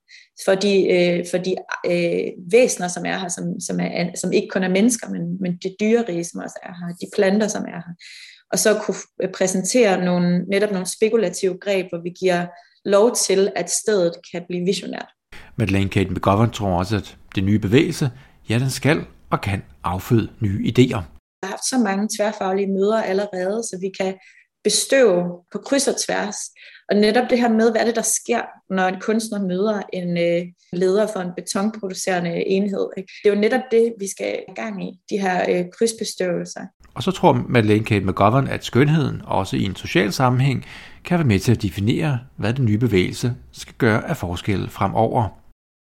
For 0.44 0.54
de, 0.54 0.74
øh, 0.96 1.26
for 1.30 1.38
de 1.38 1.54
øh, 1.86 2.52
væsener, 2.52 2.88
som 2.88 3.06
er 3.06 3.18
her, 3.18 3.28
som, 3.28 3.60
som, 3.60 3.80
er, 3.80 4.10
som 4.14 4.32
ikke 4.32 4.48
kun 4.48 4.62
er 4.62 4.68
mennesker, 4.68 5.10
men, 5.10 5.22
men 5.40 5.52
de 5.62 5.76
dyrerige, 5.80 6.24
som 6.24 6.40
også 6.40 6.58
er 6.62 6.74
her, 6.78 6.94
de 7.00 7.06
planter, 7.14 7.48
som 7.48 7.64
er 7.64 7.80
her. 7.86 7.94
Og 8.52 8.58
så 8.58 8.70
kunne 8.82 9.32
præsentere 9.32 10.04
nogle, 10.04 10.44
netop 10.44 10.70
nogle 10.70 10.86
spekulative 10.86 11.58
greb, 11.60 11.86
hvor 11.90 12.02
vi 12.02 12.10
giver 12.20 12.46
lov 12.84 13.14
til, 13.16 13.52
at 13.56 13.70
stedet 13.70 14.12
kan 14.32 14.44
blive 14.48 14.64
visionært. 14.64 15.08
Madeleine 15.56 15.90
Kate 15.90 16.10
McGovern 16.10 16.50
tror 16.50 16.78
også, 16.78 16.96
at 16.96 17.16
det 17.34 17.44
nye 17.44 17.58
bevægelse, 17.58 18.10
ja, 18.48 18.58
den 18.58 18.70
skal 18.70 19.04
og 19.30 19.40
kan 19.40 19.62
afføde 19.84 20.28
nye 20.40 20.72
idéer. 20.72 21.02
Jeg 21.42 21.48
har 21.48 21.50
haft 21.50 21.68
så 21.68 21.78
mange 21.78 22.08
tværfaglige 22.16 22.72
møder 22.72 23.02
allerede, 23.02 23.62
så 23.62 23.78
vi 23.80 23.90
kan 24.00 24.14
bestøve 24.64 25.24
på 25.52 25.58
kryds 25.58 25.88
og 25.88 25.94
tværs. 26.06 26.36
Og 26.90 26.96
netop 26.96 27.30
det 27.30 27.38
her 27.38 27.48
med, 27.48 27.70
hvad 27.70 27.80
er 27.80 27.84
det, 27.84 27.96
der 27.96 28.02
sker, 28.02 28.42
når 28.70 28.86
en 28.88 29.00
kunstner 29.00 29.42
møder 29.42 29.82
en 29.92 30.18
øh, 30.18 30.42
leder 30.72 31.06
for 31.06 31.20
en 31.20 31.30
betonproducerende 31.36 32.46
enhed. 32.46 32.88
Ikke? 32.96 33.12
Det 33.24 33.30
er 33.30 33.34
jo 33.34 33.40
netop 33.40 33.60
det, 33.70 33.94
vi 33.98 34.08
skal 34.08 34.44
i 34.48 34.52
gang 34.52 34.84
i, 34.88 34.98
de 35.10 35.18
her 35.18 35.44
øh, 35.48 35.64
krydsbestøvelser. 35.78 36.60
Og 36.94 37.02
så 37.02 37.10
tror 37.10 37.32
Madeleine 37.48 37.84
Kate 37.84 38.04
McGovern, 38.06 38.48
at 38.48 38.64
skønheden, 38.64 39.22
også 39.24 39.56
i 39.56 39.64
en 39.64 39.76
social 39.76 40.12
sammenhæng, 40.12 40.66
kan 41.04 41.18
være 41.18 41.26
med 41.26 41.38
til 41.38 41.52
at 41.52 41.62
definere, 41.62 42.18
hvad 42.36 42.54
den 42.54 42.64
nye 42.64 42.78
bevægelse 42.78 43.34
skal 43.52 43.74
gøre 43.78 44.08
af 44.08 44.16
forskel 44.16 44.70
fremover. 44.70 45.28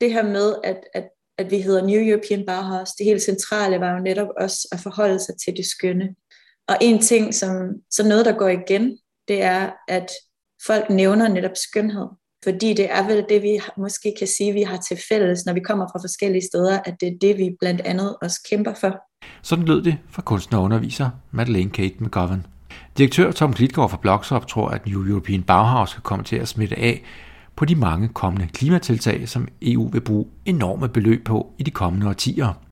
Det 0.01 0.13
her 0.13 0.24
med, 0.24 0.55
at, 0.63 0.79
at, 0.93 1.09
at 1.38 1.51
vi 1.51 1.62
hedder 1.62 1.86
New 1.86 2.01
European 2.09 2.45
Bauhaus, 2.45 2.89
det 2.89 3.05
helt 3.05 3.21
centrale 3.21 3.79
var 3.79 3.93
jo 3.93 4.00
netop 4.00 4.27
også 4.39 4.67
at 4.71 4.79
forholde 4.79 5.19
sig 5.19 5.36
til 5.45 5.57
det 5.57 5.65
skønne. 5.65 6.15
Og 6.69 6.77
en 6.81 7.01
ting, 7.01 7.33
som, 7.33 7.51
som 7.91 8.07
noget, 8.07 8.25
der 8.25 8.38
går 8.38 8.47
igen, 8.47 8.97
det 9.27 9.41
er, 9.41 9.69
at 9.88 10.07
folk 10.67 10.89
nævner 10.89 11.27
netop 11.27 11.51
skønhed. 11.55 12.07
Fordi 12.43 12.73
det 12.73 12.91
er 12.91 13.07
vel 13.07 13.25
det, 13.29 13.43
vi 13.43 13.59
måske 13.77 14.13
kan 14.19 14.27
sige, 14.27 14.53
vi 14.53 14.61
har 14.61 14.77
til 14.77 14.97
fælles, 15.09 15.45
når 15.45 15.53
vi 15.53 15.59
kommer 15.59 15.88
fra 15.88 15.99
forskellige 15.99 16.45
steder, 16.45 16.79
at 16.85 16.95
det 16.99 17.07
er 17.07 17.17
det, 17.21 17.38
vi 17.38 17.55
blandt 17.59 17.81
andet 17.81 18.15
også 18.21 18.47
kæmper 18.49 18.73
for. 18.73 18.99
Sådan 19.41 19.65
lød 19.65 19.81
det 19.81 19.97
fra 20.09 20.21
kunstner 20.21 20.59
og 20.59 20.63
underviser 20.63 21.09
Madeleine 21.31 21.71
Kate 21.71 21.95
McGovern. 21.99 22.45
Direktør 22.97 23.31
Tom 23.31 23.53
Klitgaard 23.53 23.89
fra 23.89 23.97
Bloxhop 24.01 24.47
tror, 24.47 24.69
at 24.69 24.85
New 24.85 25.07
European 25.07 25.43
Bauhaus 25.43 25.93
kan 25.93 26.01
komme 26.01 26.25
til 26.25 26.35
at 26.35 26.47
smitte 26.47 26.79
af 26.79 27.03
på 27.55 27.65
de 27.65 27.75
mange 27.75 28.07
kommende 28.07 28.47
klimatiltag, 28.53 29.29
som 29.29 29.47
EU 29.61 29.89
vil 29.89 30.01
bruge 30.01 30.25
enorme 30.45 30.89
beløb 30.89 31.25
på 31.25 31.53
i 31.57 31.63
de 31.63 31.71
kommende 31.71 32.07
årtier. 32.07 32.68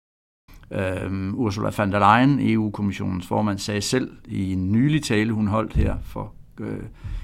Uh, 0.71 1.33
Ursula 1.33 1.71
von 1.77 1.91
der 1.91 1.99
Leyen, 1.99 2.39
EU-kommissionens 2.41 3.27
formand, 3.27 3.59
sagde 3.59 3.81
selv 3.81 4.11
i 4.25 4.53
en 4.53 4.71
nylig 4.71 5.03
tale, 5.03 5.33
hun 5.33 5.47
holdt 5.47 5.73
her 5.73 5.95
for 6.03 6.33
uh, 6.59 6.67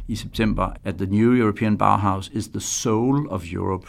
i 0.07 0.15
september, 0.15 0.69
at 0.83 0.95
the 0.95 1.05
new 1.05 1.33
European 1.33 1.77
Bauhaus 1.77 2.29
is 2.33 2.47
the 2.47 2.59
soul 2.59 3.27
of 3.27 3.43
Europe. 3.53 3.87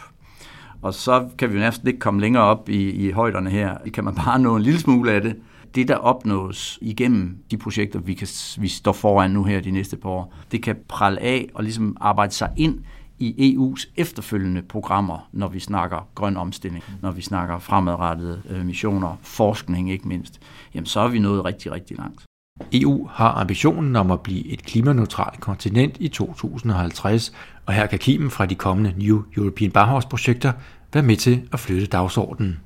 Og 0.81 0.93
så 0.93 1.27
kan 1.37 1.49
vi 1.49 1.53
jo 1.55 1.59
næsten 1.59 1.87
ikke 1.87 1.99
komme 1.99 2.21
længere 2.21 2.43
op 2.43 2.69
i, 2.69 2.89
i 2.89 3.11
højderne 3.11 3.49
her. 3.49 3.77
Kan 3.93 4.03
man 4.03 4.15
bare 4.15 4.39
nå 4.39 4.55
en 4.55 4.61
lille 4.61 4.79
smule 4.79 5.11
af 5.11 5.21
det. 5.21 5.35
Det, 5.75 5.87
der 5.87 5.95
opnås 5.95 6.79
igennem 6.81 7.37
de 7.51 7.57
projekter, 7.57 7.99
vi, 7.99 8.13
kan, 8.13 8.27
vi 8.57 8.67
står 8.67 8.91
foran 8.91 9.31
nu 9.31 9.43
her 9.43 9.61
de 9.61 9.71
næste 9.71 9.97
par 9.97 10.09
år, 10.09 10.33
det 10.51 10.63
kan 10.63 10.75
prale 10.87 11.21
af 11.21 11.49
og 11.53 11.63
ligesom 11.63 11.97
arbejde 12.01 12.33
sig 12.33 12.49
ind 12.57 12.79
i 13.19 13.55
EU's 13.55 13.89
efterfølgende 13.97 14.61
programmer, 14.61 15.29
når 15.31 15.47
vi 15.47 15.59
snakker 15.59 16.07
grøn 16.15 16.37
omstilling, 16.37 16.83
når 17.01 17.11
vi 17.11 17.21
snakker 17.21 17.59
fremadrettede 17.59 18.41
øh, 18.49 18.65
missioner, 18.65 19.15
forskning 19.21 19.91
ikke 19.91 20.07
mindst, 20.07 20.39
jamen 20.73 20.85
så 20.85 20.99
er 20.99 21.07
vi 21.07 21.19
nået 21.19 21.45
rigtig, 21.45 21.71
rigtig 21.71 21.97
langt. 21.97 22.25
EU 22.73 23.07
har 23.11 23.31
ambitionen 23.31 23.95
om 23.95 24.11
at 24.11 24.21
blive 24.21 24.47
et 24.47 24.63
klimaneutralt 24.63 25.39
kontinent 25.39 25.97
i 25.99 26.07
2050, 26.07 27.33
og 27.65 27.73
her 27.73 27.85
kan 27.85 27.99
Kimen 27.99 28.31
fra 28.31 28.45
de 28.45 28.55
kommende 28.55 28.93
New 28.97 29.23
European 29.37 29.71
Bauhaus-projekter 29.71 30.51
være 30.93 31.03
med 31.03 31.15
til 31.15 31.49
at 31.51 31.59
flytte 31.59 31.85
dagsordenen. 31.87 32.59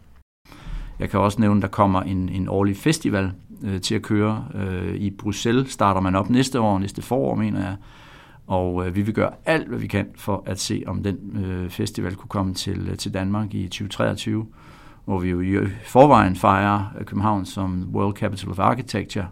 Jeg 0.99 1.09
kan 1.09 1.19
også 1.19 1.41
nævne, 1.41 1.57
at 1.57 1.61
der 1.61 1.67
kommer 1.67 2.01
en, 2.01 2.29
en 2.29 2.47
årlig 2.47 2.77
festival 2.77 3.31
øh, 3.63 3.81
til 3.81 3.95
at 3.95 4.01
køre. 4.01 4.45
Øh, 4.55 4.95
I 4.95 5.09
Bruxelles 5.09 5.71
starter 5.71 6.01
man 6.01 6.15
op 6.15 6.29
næste 6.29 6.59
år, 6.59 6.79
næste 6.79 7.01
forår, 7.01 7.35
mener 7.35 7.59
jeg. 7.59 7.75
Og 8.49 8.87
øh, 8.87 8.95
vi 8.95 9.01
vil 9.01 9.13
gøre 9.13 9.31
alt, 9.45 9.67
hvad 9.67 9.79
vi 9.79 9.87
kan 9.87 10.07
for 10.15 10.43
at 10.45 10.59
se, 10.59 10.83
om 10.87 11.03
den 11.03 11.45
øh, 11.45 11.69
festival 11.69 12.15
kunne 12.15 12.29
komme 12.29 12.53
til, 12.53 12.87
øh, 12.91 12.97
til 12.97 13.13
Danmark 13.13 13.53
i 13.53 13.63
2023, 13.63 14.45
hvor 15.05 15.19
vi 15.19 15.29
jo 15.29 15.41
i 15.41 15.67
forvejen 15.85 16.35
fejrer 16.35 16.85
København 17.05 17.45
som 17.45 17.89
World 17.93 18.15
Capital 18.15 18.49
of 18.49 18.59
Architecture, 18.59 19.27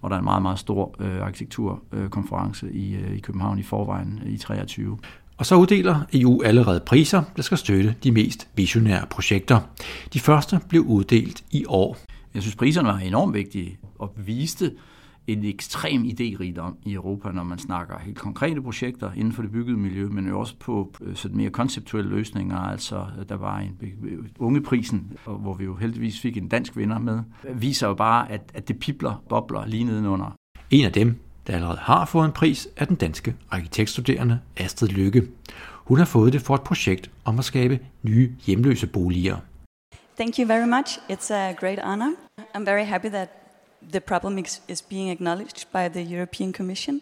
hvor 0.00 0.08
der 0.08 0.16
er 0.16 0.18
en 0.18 0.24
meget, 0.24 0.42
meget 0.42 0.58
stor 0.58 0.94
øh, 1.00 1.22
arkitekturkonference 1.22 2.66
øh, 2.66 2.72
i, 2.72 2.94
øh, 2.94 3.16
i 3.16 3.20
København 3.20 3.58
i 3.58 3.62
forvejen 3.62 4.22
i 4.26 4.38
23. 4.38 4.98
Og 5.38 5.46
så 5.46 5.54
uddeler 5.54 6.00
EU 6.12 6.42
allerede 6.42 6.80
priser, 6.80 7.22
der 7.36 7.42
skal 7.42 7.58
støtte 7.58 7.94
de 8.04 8.12
mest 8.12 8.48
visionære 8.54 9.06
projekter. 9.10 9.60
De 10.12 10.20
første 10.20 10.60
blev 10.68 10.82
uddelt 10.82 11.44
i 11.50 11.64
år. 11.68 11.96
Jeg 12.34 12.42
synes, 12.42 12.56
priserne 12.56 12.88
var 12.88 12.98
enormt 12.98 13.34
vigtige 13.34 13.78
og 13.98 14.12
viste 14.16 14.72
en 15.26 15.44
ekstrem 15.44 16.04
idérigdom 16.04 16.76
i 16.84 16.92
Europa, 16.92 17.30
når 17.30 17.42
man 17.42 17.58
snakker 17.58 17.98
helt 17.98 18.18
konkrete 18.18 18.62
projekter 18.62 19.12
inden 19.12 19.32
for 19.32 19.42
det 19.42 19.52
byggede 19.52 19.76
miljø, 19.76 20.08
men 20.08 20.28
jo 20.28 20.40
også 20.40 20.56
på 20.56 20.94
sådan 21.14 21.36
mere 21.36 21.50
konceptuelle 21.50 22.10
løsninger. 22.10 22.58
Altså, 22.58 23.06
der 23.28 23.34
var 23.34 23.58
en 23.58 23.78
ungeprisen, 24.38 25.12
hvor 25.24 25.54
vi 25.54 25.64
jo 25.64 25.74
heldigvis 25.74 26.20
fik 26.20 26.36
en 26.36 26.48
dansk 26.48 26.76
vinder 26.76 26.98
med, 26.98 27.20
viser 27.54 27.88
jo 27.88 27.94
bare, 27.94 28.30
at, 28.30 28.42
at 28.54 28.68
det 28.68 28.78
pipler, 28.78 29.22
bobler 29.28 29.66
lige 29.66 29.84
nedenunder. 29.84 30.36
En 30.70 30.84
af 30.84 30.92
dem, 30.92 31.16
der 31.46 31.54
allerede 31.54 31.78
har 31.78 32.04
fået 32.04 32.24
en 32.24 32.32
pris, 32.32 32.68
er 32.76 32.84
den 32.84 32.96
danske 32.96 33.34
arkitektstuderende 33.50 34.40
Astrid 34.56 34.88
Lykke. 34.88 35.22
Hun 35.74 35.98
har 35.98 36.04
fået 36.04 36.32
det 36.32 36.42
for 36.42 36.54
et 36.54 36.62
projekt 36.62 37.10
om 37.24 37.38
at 37.38 37.44
skabe 37.44 37.78
nye 38.02 38.32
hjemløse 38.46 38.86
boliger. 38.86 39.36
Thank 40.16 40.38
you 40.38 40.46
very 40.46 40.66
much. 40.66 40.98
It's 41.10 41.34
a 41.34 41.52
great 41.52 41.78
honor. 41.84 42.10
I'm 42.54 42.64
very 42.64 42.84
happy 42.84 43.08
that 43.08 43.41
the 43.90 44.00
problem 44.00 44.44
is 44.68 44.82
being 44.82 45.10
acknowledged 45.10 45.66
by 45.72 45.88
the 45.98 46.14
European 46.16 46.52
Commission. 46.52 47.00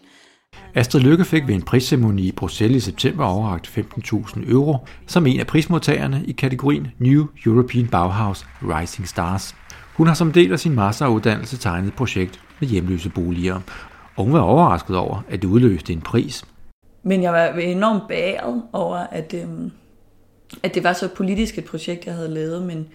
Astrid 0.75 1.02
Lykke 1.02 1.25
fik 1.25 1.46
ved 1.46 1.54
en 1.54 1.62
prisceremoni 1.62 2.22
i 2.22 2.32
Bruxelles 2.32 2.76
i 2.76 2.90
september 2.90 3.25
overragt 3.25 3.66
15.000 3.66 4.50
euro 4.50 4.76
som 5.06 5.26
en 5.26 5.40
af 5.40 5.46
prismodtagerne 5.46 6.25
i 6.25 6.32
kategorien 6.32 6.87
New 6.99 7.26
European 7.46 7.88
Bauhaus 7.88 8.46
Rising 8.62 9.08
Stars. 9.08 9.54
Hun 9.96 10.06
har 10.06 10.14
som 10.14 10.32
del 10.32 10.52
af 10.52 10.58
sin 10.58 10.75
masteruddannelse 10.75 11.58
tegnet 11.58 11.88
et 11.88 11.94
projekt 11.94 12.40
med 12.60 12.68
hjemløse 12.68 13.10
boliger, 13.10 13.60
og 14.16 14.25
hun 14.25 14.32
var 14.32 14.40
overrasket 14.40 14.96
over, 14.96 15.22
at 15.28 15.42
det 15.42 15.49
udløste 15.49 15.92
en 15.92 16.00
pris. 16.00 16.44
Men 17.02 17.22
jeg 17.22 17.32
var 17.32 17.46
enormt 17.46 18.08
beæret 18.08 18.62
over, 18.72 18.96
at, 18.96 19.34
øhm, 19.34 19.70
at 20.62 20.75
det 20.75 20.84
var 20.84 20.92
så 20.92 21.08
politisk 21.08 21.58
et 21.58 21.64
projekt, 21.64 22.06
jeg 22.06 22.14
havde 22.14 22.34
lavet, 22.34 22.62
men 22.62 22.88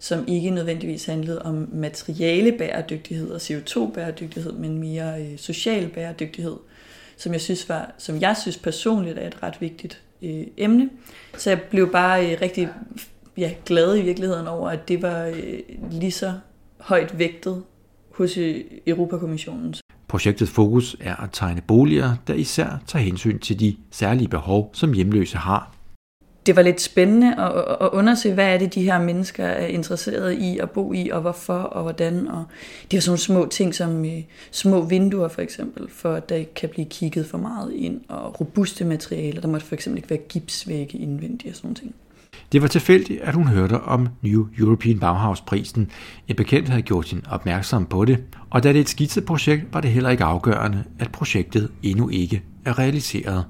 som 0.00 0.24
ikke 0.28 0.50
nødvendigvis 0.50 1.06
handlede 1.06 1.42
om 1.42 1.68
materiale 1.72 2.52
bæredygtighed 2.52 3.30
og 3.30 3.36
CO2-bæredygtighed, 3.36 4.52
men 4.52 4.78
mere 4.78 5.22
øh, 5.22 5.38
social 5.38 5.88
bæredygtighed. 5.88 6.56
som 7.16 7.32
jeg 7.32 7.40
synes 7.40 7.68
var, 7.68 7.94
som 7.98 8.20
jeg 8.20 8.36
synes 8.36 8.58
personligt 8.58 9.18
er 9.18 9.26
et 9.26 9.42
ret 9.42 9.60
vigtigt 9.60 10.02
øh, 10.22 10.46
emne. 10.56 10.90
Så 11.36 11.50
jeg 11.50 11.60
blev 11.70 11.92
bare 11.92 12.32
øh, 12.32 12.38
rigtig 12.40 12.68
ja, 13.36 13.52
glad 13.66 13.98
i 13.98 14.02
virkeligheden 14.02 14.46
over, 14.46 14.70
at 14.70 14.88
det 14.88 15.02
var 15.02 15.24
øh, 15.24 15.58
lige 15.90 16.12
så 16.12 16.32
højt 16.78 17.18
vægtet 17.18 17.62
hos 18.14 18.36
øh, 18.36 18.64
Europakommissionen. 18.86 19.74
Projektets 20.08 20.50
fokus 20.50 20.96
er 21.00 21.16
at 21.16 21.28
tegne 21.32 21.60
boliger, 21.60 22.16
der 22.26 22.34
især 22.34 22.82
tager 22.86 23.02
hensyn 23.02 23.38
til 23.38 23.60
de 23.60 23.76
særlige 23.90 24.28
behov, 24.28 24.70
som 24.72 24.92
hjemløse 24.92 25.36
har. 25.36 25.74
Det 26.50 26.56
var 26.56 26.62
lidt 26.62 26.80
spændende 26.80 27.34
at, 27.40 27.52
at 27.80 27.88
undersøge, 27.92 28.34
hvad 28.34 28.54
er 28.54 28.58
det, 28.58 28.74
de 28.74 28.82
her 28.82 28.98
mennesker 29.02 29.44
er 29.44 29.66
interesseret 29.66 30.32
i 30.32 30.58
at 30.58 30.70
bo 30.70 30.92
i, 30.92 31.08
og 31.08 31.20
hvorfor, 31.20 31.54
og 31.54 31.82
hvordan. 31.82 32.28
Og 32.28 32.44
det 32.90 32.96
er 32.96 33.00
sådan 33.00 33.10
nogle 33.10 33.18
små 33.18 33.48
ting 33.50 33.74
som 33.74 34.04
øh, 34.04 34.22
små 34.50 34.82
vinduer 34.82 35.28
for 35.28 35.42
eksempel, 35.42 35.88
for 35.90 36.12
at 36.12 36.28
der 36.28 36.36
ikke 36.36 36.54
kan 36.54 36.68
blive 36.68 36.86
kigget 36.86 37.26
for 37.26 37.38
meget 37.38 37.72
ind, 37.72 38.00
og 38.08 38.40
robuste 38.40 38.84
materialer. 38.84 39.40
Der 39.40 39.48
måtte 39.48 39.66
for 39.66 39.74
eksempel 39.74 39.98
ikke 39.98 40.10
være 40.10 40.18
gipsvægge 40.28 40.98
indvendigt 40.98 41.50
og 41.50 41.56
sådan 41.56 41.74
ting. 41.74 41.94
Det 42.52 42.62
var 42.62 42.68
tilfældigt, 42.68 43.20
at 43.20 43.34
hun 43.34 43.46
hørte 43.46 43.80
om 43.80 44.08
New 44.22 44.46
European 44.58 44.98
Bauhaus-prisen. 44.98 45.90
En 46.28 46.36
bekendt 46.36 46.68
havde 46.68 46.82
gjort 46.82 47.10
hende 47.10 47.24
opmærksom 47.30 47.86
på 47.86 48.04
det, 48.04 48.24
og 48.50 48.62
da 48.62 48.68
det 48.68 48.76
er 48.76 48.80
et 48.80 48.88
skitseprojekt, 48.88 49.64
var 49.72 49.80
det 49.80 49.90
heller 49.90 50.10
ikke 50.10 50.24
afgørende, 50.24 50.84
at 50.98 51.12
projektet 51.12 51.70
endnu 51.82 52.08
ikke 52.08 52.42
er 52.64 52.78
realiseret. 52.78 53.44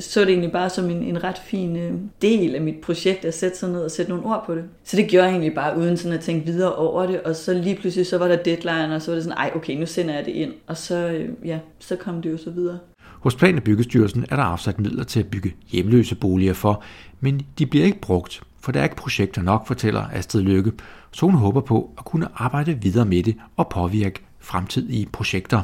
Så 0.00 0.20
det 0.20 0.28
egentlig 0.28 0.52
bare 0.52 0.70
som 0.70 0.90
en, 0.90 1.02
en 1.02 1.24
ret 1.24 1.38
fin 1.38 1.76
øh, 1.76 1.92
del 2.22 2.54
af 2.54 2.60
mit 2.60 2.80
projekt 2.82 3.24
at 3.24 3.34
sætte 3.34 3.58
sig 3.58 3.70
ned 3.70 3.80
og 3.84 3.90
sætte 3.90 4.10
nogle 4.10 4.26
ord 4.26 4.42
på 4.46 4.54
det. 4.54 4.64
Så 4.84 4.96
det 4.96 5.08
gjorde 5.08 5.24
jeg 5.24 5.32
egentlig 5.32 5.54
bare 5.54 5.78
uden 5.78 5.96
sådan 5.96 6.18
at 6.18 6.24
tænke 6.24 6.46
videre 6.46 6.74
over 6.74 7.06
det, 7.06 7.20
og 7.22 7.36
så 7.36 7.54
lige 7.54 7.76
pludselig 7.76 8.06
så 8.06 8.18
var 8.18 8.28
der 8.28 8.36
deadline, 8.36 8.94
og 8.94 9.02
så 9.02 9.10
var 9.10 9.14
det 9.14 9.24
sådan, 9.24 9.38
ej 9.38 9.52
okay, 9.54 9.78
nu 9.78 9.86
sender 9.86 10.14
jeg 10.14 10.24
det 10.24 10.32
ind, 10.32 10.52
og 10.66 10.76
så, 10.76 11.08
øh, 11.08 11.28
ja, 11.44 11.58
så 11.78 11.96
kom 11.96 12.22
det 12.22 12.32
jo 12.32 12.38
så 12.38 12.50
videre. 12.50 12.78
Hos 13.20 13.34
Plan- 13.34 13.56
og 13.56 13.62
Byggestyrelsen 13.62 14.26
er 14.30 14.36
der 14.36 14.42
afsat 14.42 14.80
midler 14.80 15.04
til 15.04 15.20
at 15.20 15.26
bygge 15.26 15.54
hjemløse 15.70 16.14
boliger 16.14 16.54
for, 16.54 16.82
men 17.20 17.46
de 17.58 17.66
bliver 17.66 17.84
ikke 17.84 18.00
brugt, 18.00 18.42
for 18.60 18.72
der 18.72 18.80
er 18.80 18.84
ikke 18.84 18.96
projekter 18.96 19.42
nok, 19.42 19.66
fortæller 19.66 20.04
Astrid 20.12 20.42
Lykke, 20.42 20.72
så 21.12 21.26
hun 21.26 21.34
håber 21.34 21.60
på 21.60 21.90
at 21.98 22.04
kunne 22.04 22.28
arbejde 22.34 22.78
videre 22.82 23.06
med 23.06 23.22
det 23.22 23.36
og 23.56 23.68
påvirke 23.68 24.20
fremtidige 24.40 25.08
projekter. 25.12 25.62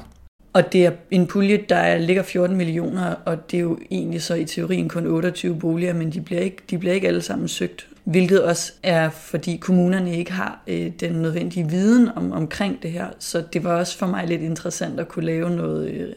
Og 0.53 0.73
det 0.73 0.87
er 0.87 0.93
en 1.11 1.27
pulje, 1.27 1.65
der 1.69 1.99
ligger 1.99 2.23
14 2.23 2.57
millioner, 2.57 3.15
og 3.25 3.51
det 3.51 3.57
er 3.57 3.61
jo 3.61 3.79
egentlig 3.91 4.23
så 4.23 4.35
i 4.35 4.45
teorien 4.45 4.89
kun 4.89 5.07
28 5.07 5.57
boliger, 5.59 5.95
men 5.95 6.11
de 6.13 6.21
bliver 6.21 6.41
ikke, 6.41 6.57
de 6.71 6.79
bliver 6.79 6.95
ikke 6.95 7.09
alle 7.09 7.23
sammen 7.23 7.49
søgt. 7.49 7.87
Hvilket 8.05 8.43
også 8.43 8.73
er, 8.83 9.11
fordi 9.11 9.57
kommunerne 9.57 10.17
ikke 10.17 10.33
har 10.33 10.63
øh, 10.67 10.93
den 11.01 11.13
nødvendige 11.13 11.69
viden 11.69 12.09
om, 12.17 12.33
omkring 12.33 12.83
det 12.83 12.91
her. 12.91 13.07
Så 13.19 13.45
det 13.53 13.65
var 13.65 13.79
også 13.79 13.99
for 13.99 14.07
mig 14.07 14.27
lidt 14.27 14.43
interessant 14.43 15.01
at 15.01 15.09
kunne 15.09 15.27
lave 15.27 15.51
noget 15.51 15.91
øh, 15.91 16.13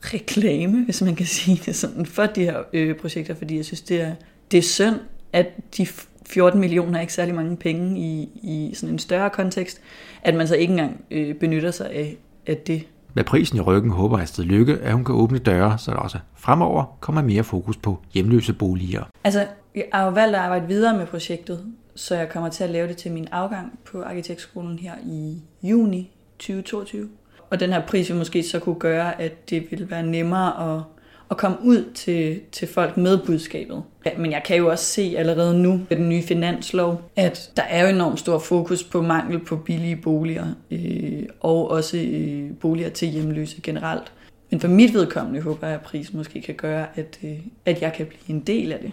reklame, 0.00 0.84
hvis 0.84 1.02
man 1.02 1.16
kan 1.16 1.26
sige 1.26 1.62
det 1.66 1.76
sådan, 1.76 2.06
for 2.06 2.26
de 2.26 2.44
her 2.44 2.58
øh, 2.72 2.96
projekter, 2.96 3.34
fordi 3.34 3.56
jeg 3.56 3.64
synes, 3.64 3.80
det 3.80 4.00
er, 4.00 4.14
det 4.50 4.58
er 4.58 4.62
synd, 4.62 4.96
at 5.32 5.46
de 5.76 5.86
14 6.26 6.60
millioner 6.60 6.96
er 6.96 7.00
ikke 7.00 7.12
særlig 7.12 7.34
mange 7.34 7.56
penge 7.56 8.00
i, 8.00 8.28
i 8.42 8.74
sådan 8.74 8.94
en 8.94 8.98
større 8.98 9.30
kontekst, 9.30 9.80
at 10.22 10.34
man 10.34 10.48
så 10.48 10.54
ikke 10.54 10.70
engang 10.70 11.04
øh, 11.10 11.34
benytter 11.34 11.70
sig 11.70 11.90
af, 11.90 12.16
af 12.46 12.56
det. 12.56 12.86
Med 13.14 13.24
prisen 13.24 13.58
i 13.58 13.60
ryggen 13.60 13.90
håber 13.90 14.18
Astrid 14.18 14.44
Lykke, 14.44 14.78
at 14.82 14.92
hun 14.92 15.04
kan 15.04 15.14
åbne 15.14 15.38
døre, 15.38 15.78
så 15.78 15.90
der 15.90 15.96
også 15.96 16.18
fremover 16.36 16.96
kommer 17.00 17.22
mere 17.22 17.44
fokus 17.44 17.76
på 17.76 17.98
hjemløse 18.14 18.52
boliger. 18.52 19.04
Altså, 19.24 19.46
jeg 19.74 19.84
har 19.92 20.04
jo 20.04 20.10
valgt 20.10 20.36
at 20.36 20.42
arbejde 20.42 20.66
videre 20.66 20.96
med 20.96 21.06
projektet, 21.06 21.64
så 21.94 22.16
jeg 22.16 22.28
kommer 22.28 22.48
til 22.48 22.64
at 22.64 22.70
lave 22.70 22.88
det 22.88 22.96
til 22.96 23.12
min 23.12 23.28
afgang 23.32 23.78
på 23.92 24.02
Arkitektskolen 24.02 24.78
her 24.78 24.94
i 25.06 25.42
juni 25.62 26.10
2022. 26.38 27.08
Og 27.50 27.60
den 27.60 27.72
her 27.72 27.86
pris 27.86 28.08
vil 28.08 28.18
måske 28.18 28.42
så 28.42 28.58
kunne 28.58 28.78
gøre, 28.78 29.20
at 29.20 29.50
det 29.50 29.66
vil 29.70 29.90
være 29.90 30.02
nemmere 30.02 30.76
at, 30.76 30.82
at 31.30 31.36
komme 31.36 31.56
ud 31.64 31.92
til, 31.94 32.40
til 32.52 32.68
folk 32.68 32.96
med 32.96 33.18
budskabet. 33.26 33.82
Ja, 34.06 34.10
men 34.18 34.32
jeg 34.32 34.42
kan 34.46 34.56
jo 34.56 34.70
også 34.70 34.84
se 34.84 35.14
allerede 35.18 35.62
nu 35.62 35.80
med 35.88 35.96
den 35.96 36.08
nye 36.08 36.22
finanslov, 36.22 37.02
at 37.16 37.50
der 37.56 37.62
er 37.62 37.82
jo 37.82 37.94
enormt 37.94 38.18
stor 38.18 38.38
fokus 38.38 38.84
på 38.84 39.02
mangel 39.02 39.38
på 39.38 39.56
billige 39.56 39.96
boliger, 39.96 40.46
øh, 40.70 41.22
og 41.40 41.70
også 41.70 41.96
øh, 41.96 42.50
boliger 42.60 42.88
til 42.88 43.08
hjemløse 43.08 43.60
generelt. 43.62 44.12
Men 44.50 44.60
for 44.60 44.68
mit 44.68 44.94
vedkommende 44.94 45.40
håber 45.40 45.66
jeg, 45.66 45.76
at 45.76 45.82
prisen 45.82 46.16
måske 46.16 46.42
kan 46.42 46.54
gøre, 46.54 46.86
at, 46.94 47.18
øh, 47.24 47.38
at 47.64 47.82
jeg 47.82 47.92
kan 47.92 48.06
blive 48.06 48.36
en 48.36 48.40
del 48.40 48.72
af 48.72 48.78
det. 48.78 48.92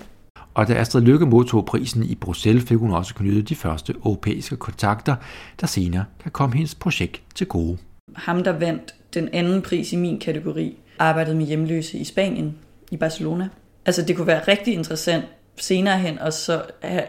Og 0.53 0.67
da 0.67 0.73
Astrid 0.73 1.01
Lykke 1.01 1.25
modtog 1.25 1.65
prisen 1.65 2.03
i 2.03 2.15
Bruxelles, 2.15 2.63
fik 2.63 2.77
hun 2.77 2.91
også 2.91 3.15
knyttet 3.15 3.49
de 3.49 3.55
første 3.55 3.93
europæiske 3.93 4.55
kontakter, 4.55 5.15
der 5.61 5.67
senere 5.67 6.05
kan 6.23 6.31
komme 6.31 6.55
hendes 6.55 6.75
projekt 6.75 7.21
til 7.35 7.47
gode 7.47 7.77
ham, 8.17 8.43
der 8.43 8.51
vandt 8.51 8.95
den 9.13 9.29
anden 9.33 9.61
pris 9.61 9.93
i 9.93 9.95
min 9.95 10.19
kategori, 10.19 10.77
arbejdet 10.99 11.35
med 11.35 11.45
hjemløse 11.45 11.97
i 11.97 12.03
Spanien, 12.03 12.57
i 12.91 12.97
Barcelona. 12.97 13.49
Altså 13.85 14.01
det 14.01 14.15
kunne 14.15 14.27
være 14.27 14.41
rigtig 14.47 14.73
interessant 14.73 15.25
senere 15.57 15.97
hen, 15.99 16.19
og 16.19 16.33
så 16.33 16.61
have, 16.81 17.03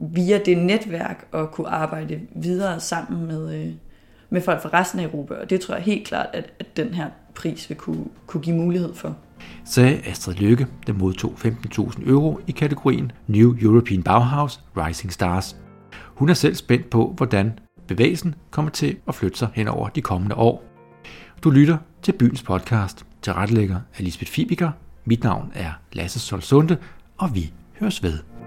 via 0.00 0.38
det 0.38 0.58
netværk 0.58 1.28
at 1.34 1.50
kunne 1.50 1.68
arbejde 1.68 2.20
videre 2.36 2.80
sammen 2.80 3.26
med, 3.26 3.54
øh, 3.54 3.72
med 4.30 4.40
folk 4.40 4.62
fra 4.62 4.70
resten 4.72 5.00
af 5.00 5.04
Europa. 5.04 5.34
Og 5.34 5.50
det 5.50 5.60
tror 5.60 5.74
jeg 5.74 5.84
helt 5.84 6.06
klart, 6.06 6.28
at, 6.32 6.52
at 6.58 6.76
den 6.76 6.94
her 6.94 7.06
pris 7.34 7.68
vil 7.68 7.78
kunne, 7.78 8.04
kunne 8.26 8.42
give 8.42 8.56
mulighed 8.56 8.94
for. 8.94 9.16
Sagde 9.64 10.00
Astrid 10.06 10.34
Lykke, 10.34 10.66
der 10.86 10.92
modtog 10.92 11.34
15.000 11.44 12.08
euro 12.08 12.40
i 12.46 12.50
kategorien 12.50 13.12
New 13.26 13.56
European 13.62 14.02
Bauhaus 14.02 14.60
Rising 14.76 15.12
Stars. 15.12 15.56
Hun 16.04 16.28
er 16.28 16.34
selv 16.34 16.54
spændt 16.54 16.90
på, 16.90 17.14
hvordan 17.16 17.58
bevægelsen 17.86 18.34
kommer 18.50 18.70
til 18.70 18.96
at 19.08 19.14
flytte 19.14 19.38
sig 19.38 19.48
hen 19.54 19.68
over 19.68 19.88
de 19.88 20.02
kommende 20.02 20.34
år. 20.34 20.64
Du 21.44 21.50
lytter 21.50 21.76
til 22.02 22.12
Byens 22.12 22.42
podcast. 22.42 23.07
Til 23.22 23.32
retlægger 23.32 23.80
er 23.98 24.02
Lisbeth 24.02 24.30
Fibiker. 24.30 24.70
Mit 25.04 25.22
navn 25.22 25.52
er 25.54 25.72
Lasse 25.92 26.18
Solsunde, 26.18 26.76
og 27.18 27.34
vi 27.34 27.52
høres 27.80 28.02
ved. 28.02 28.37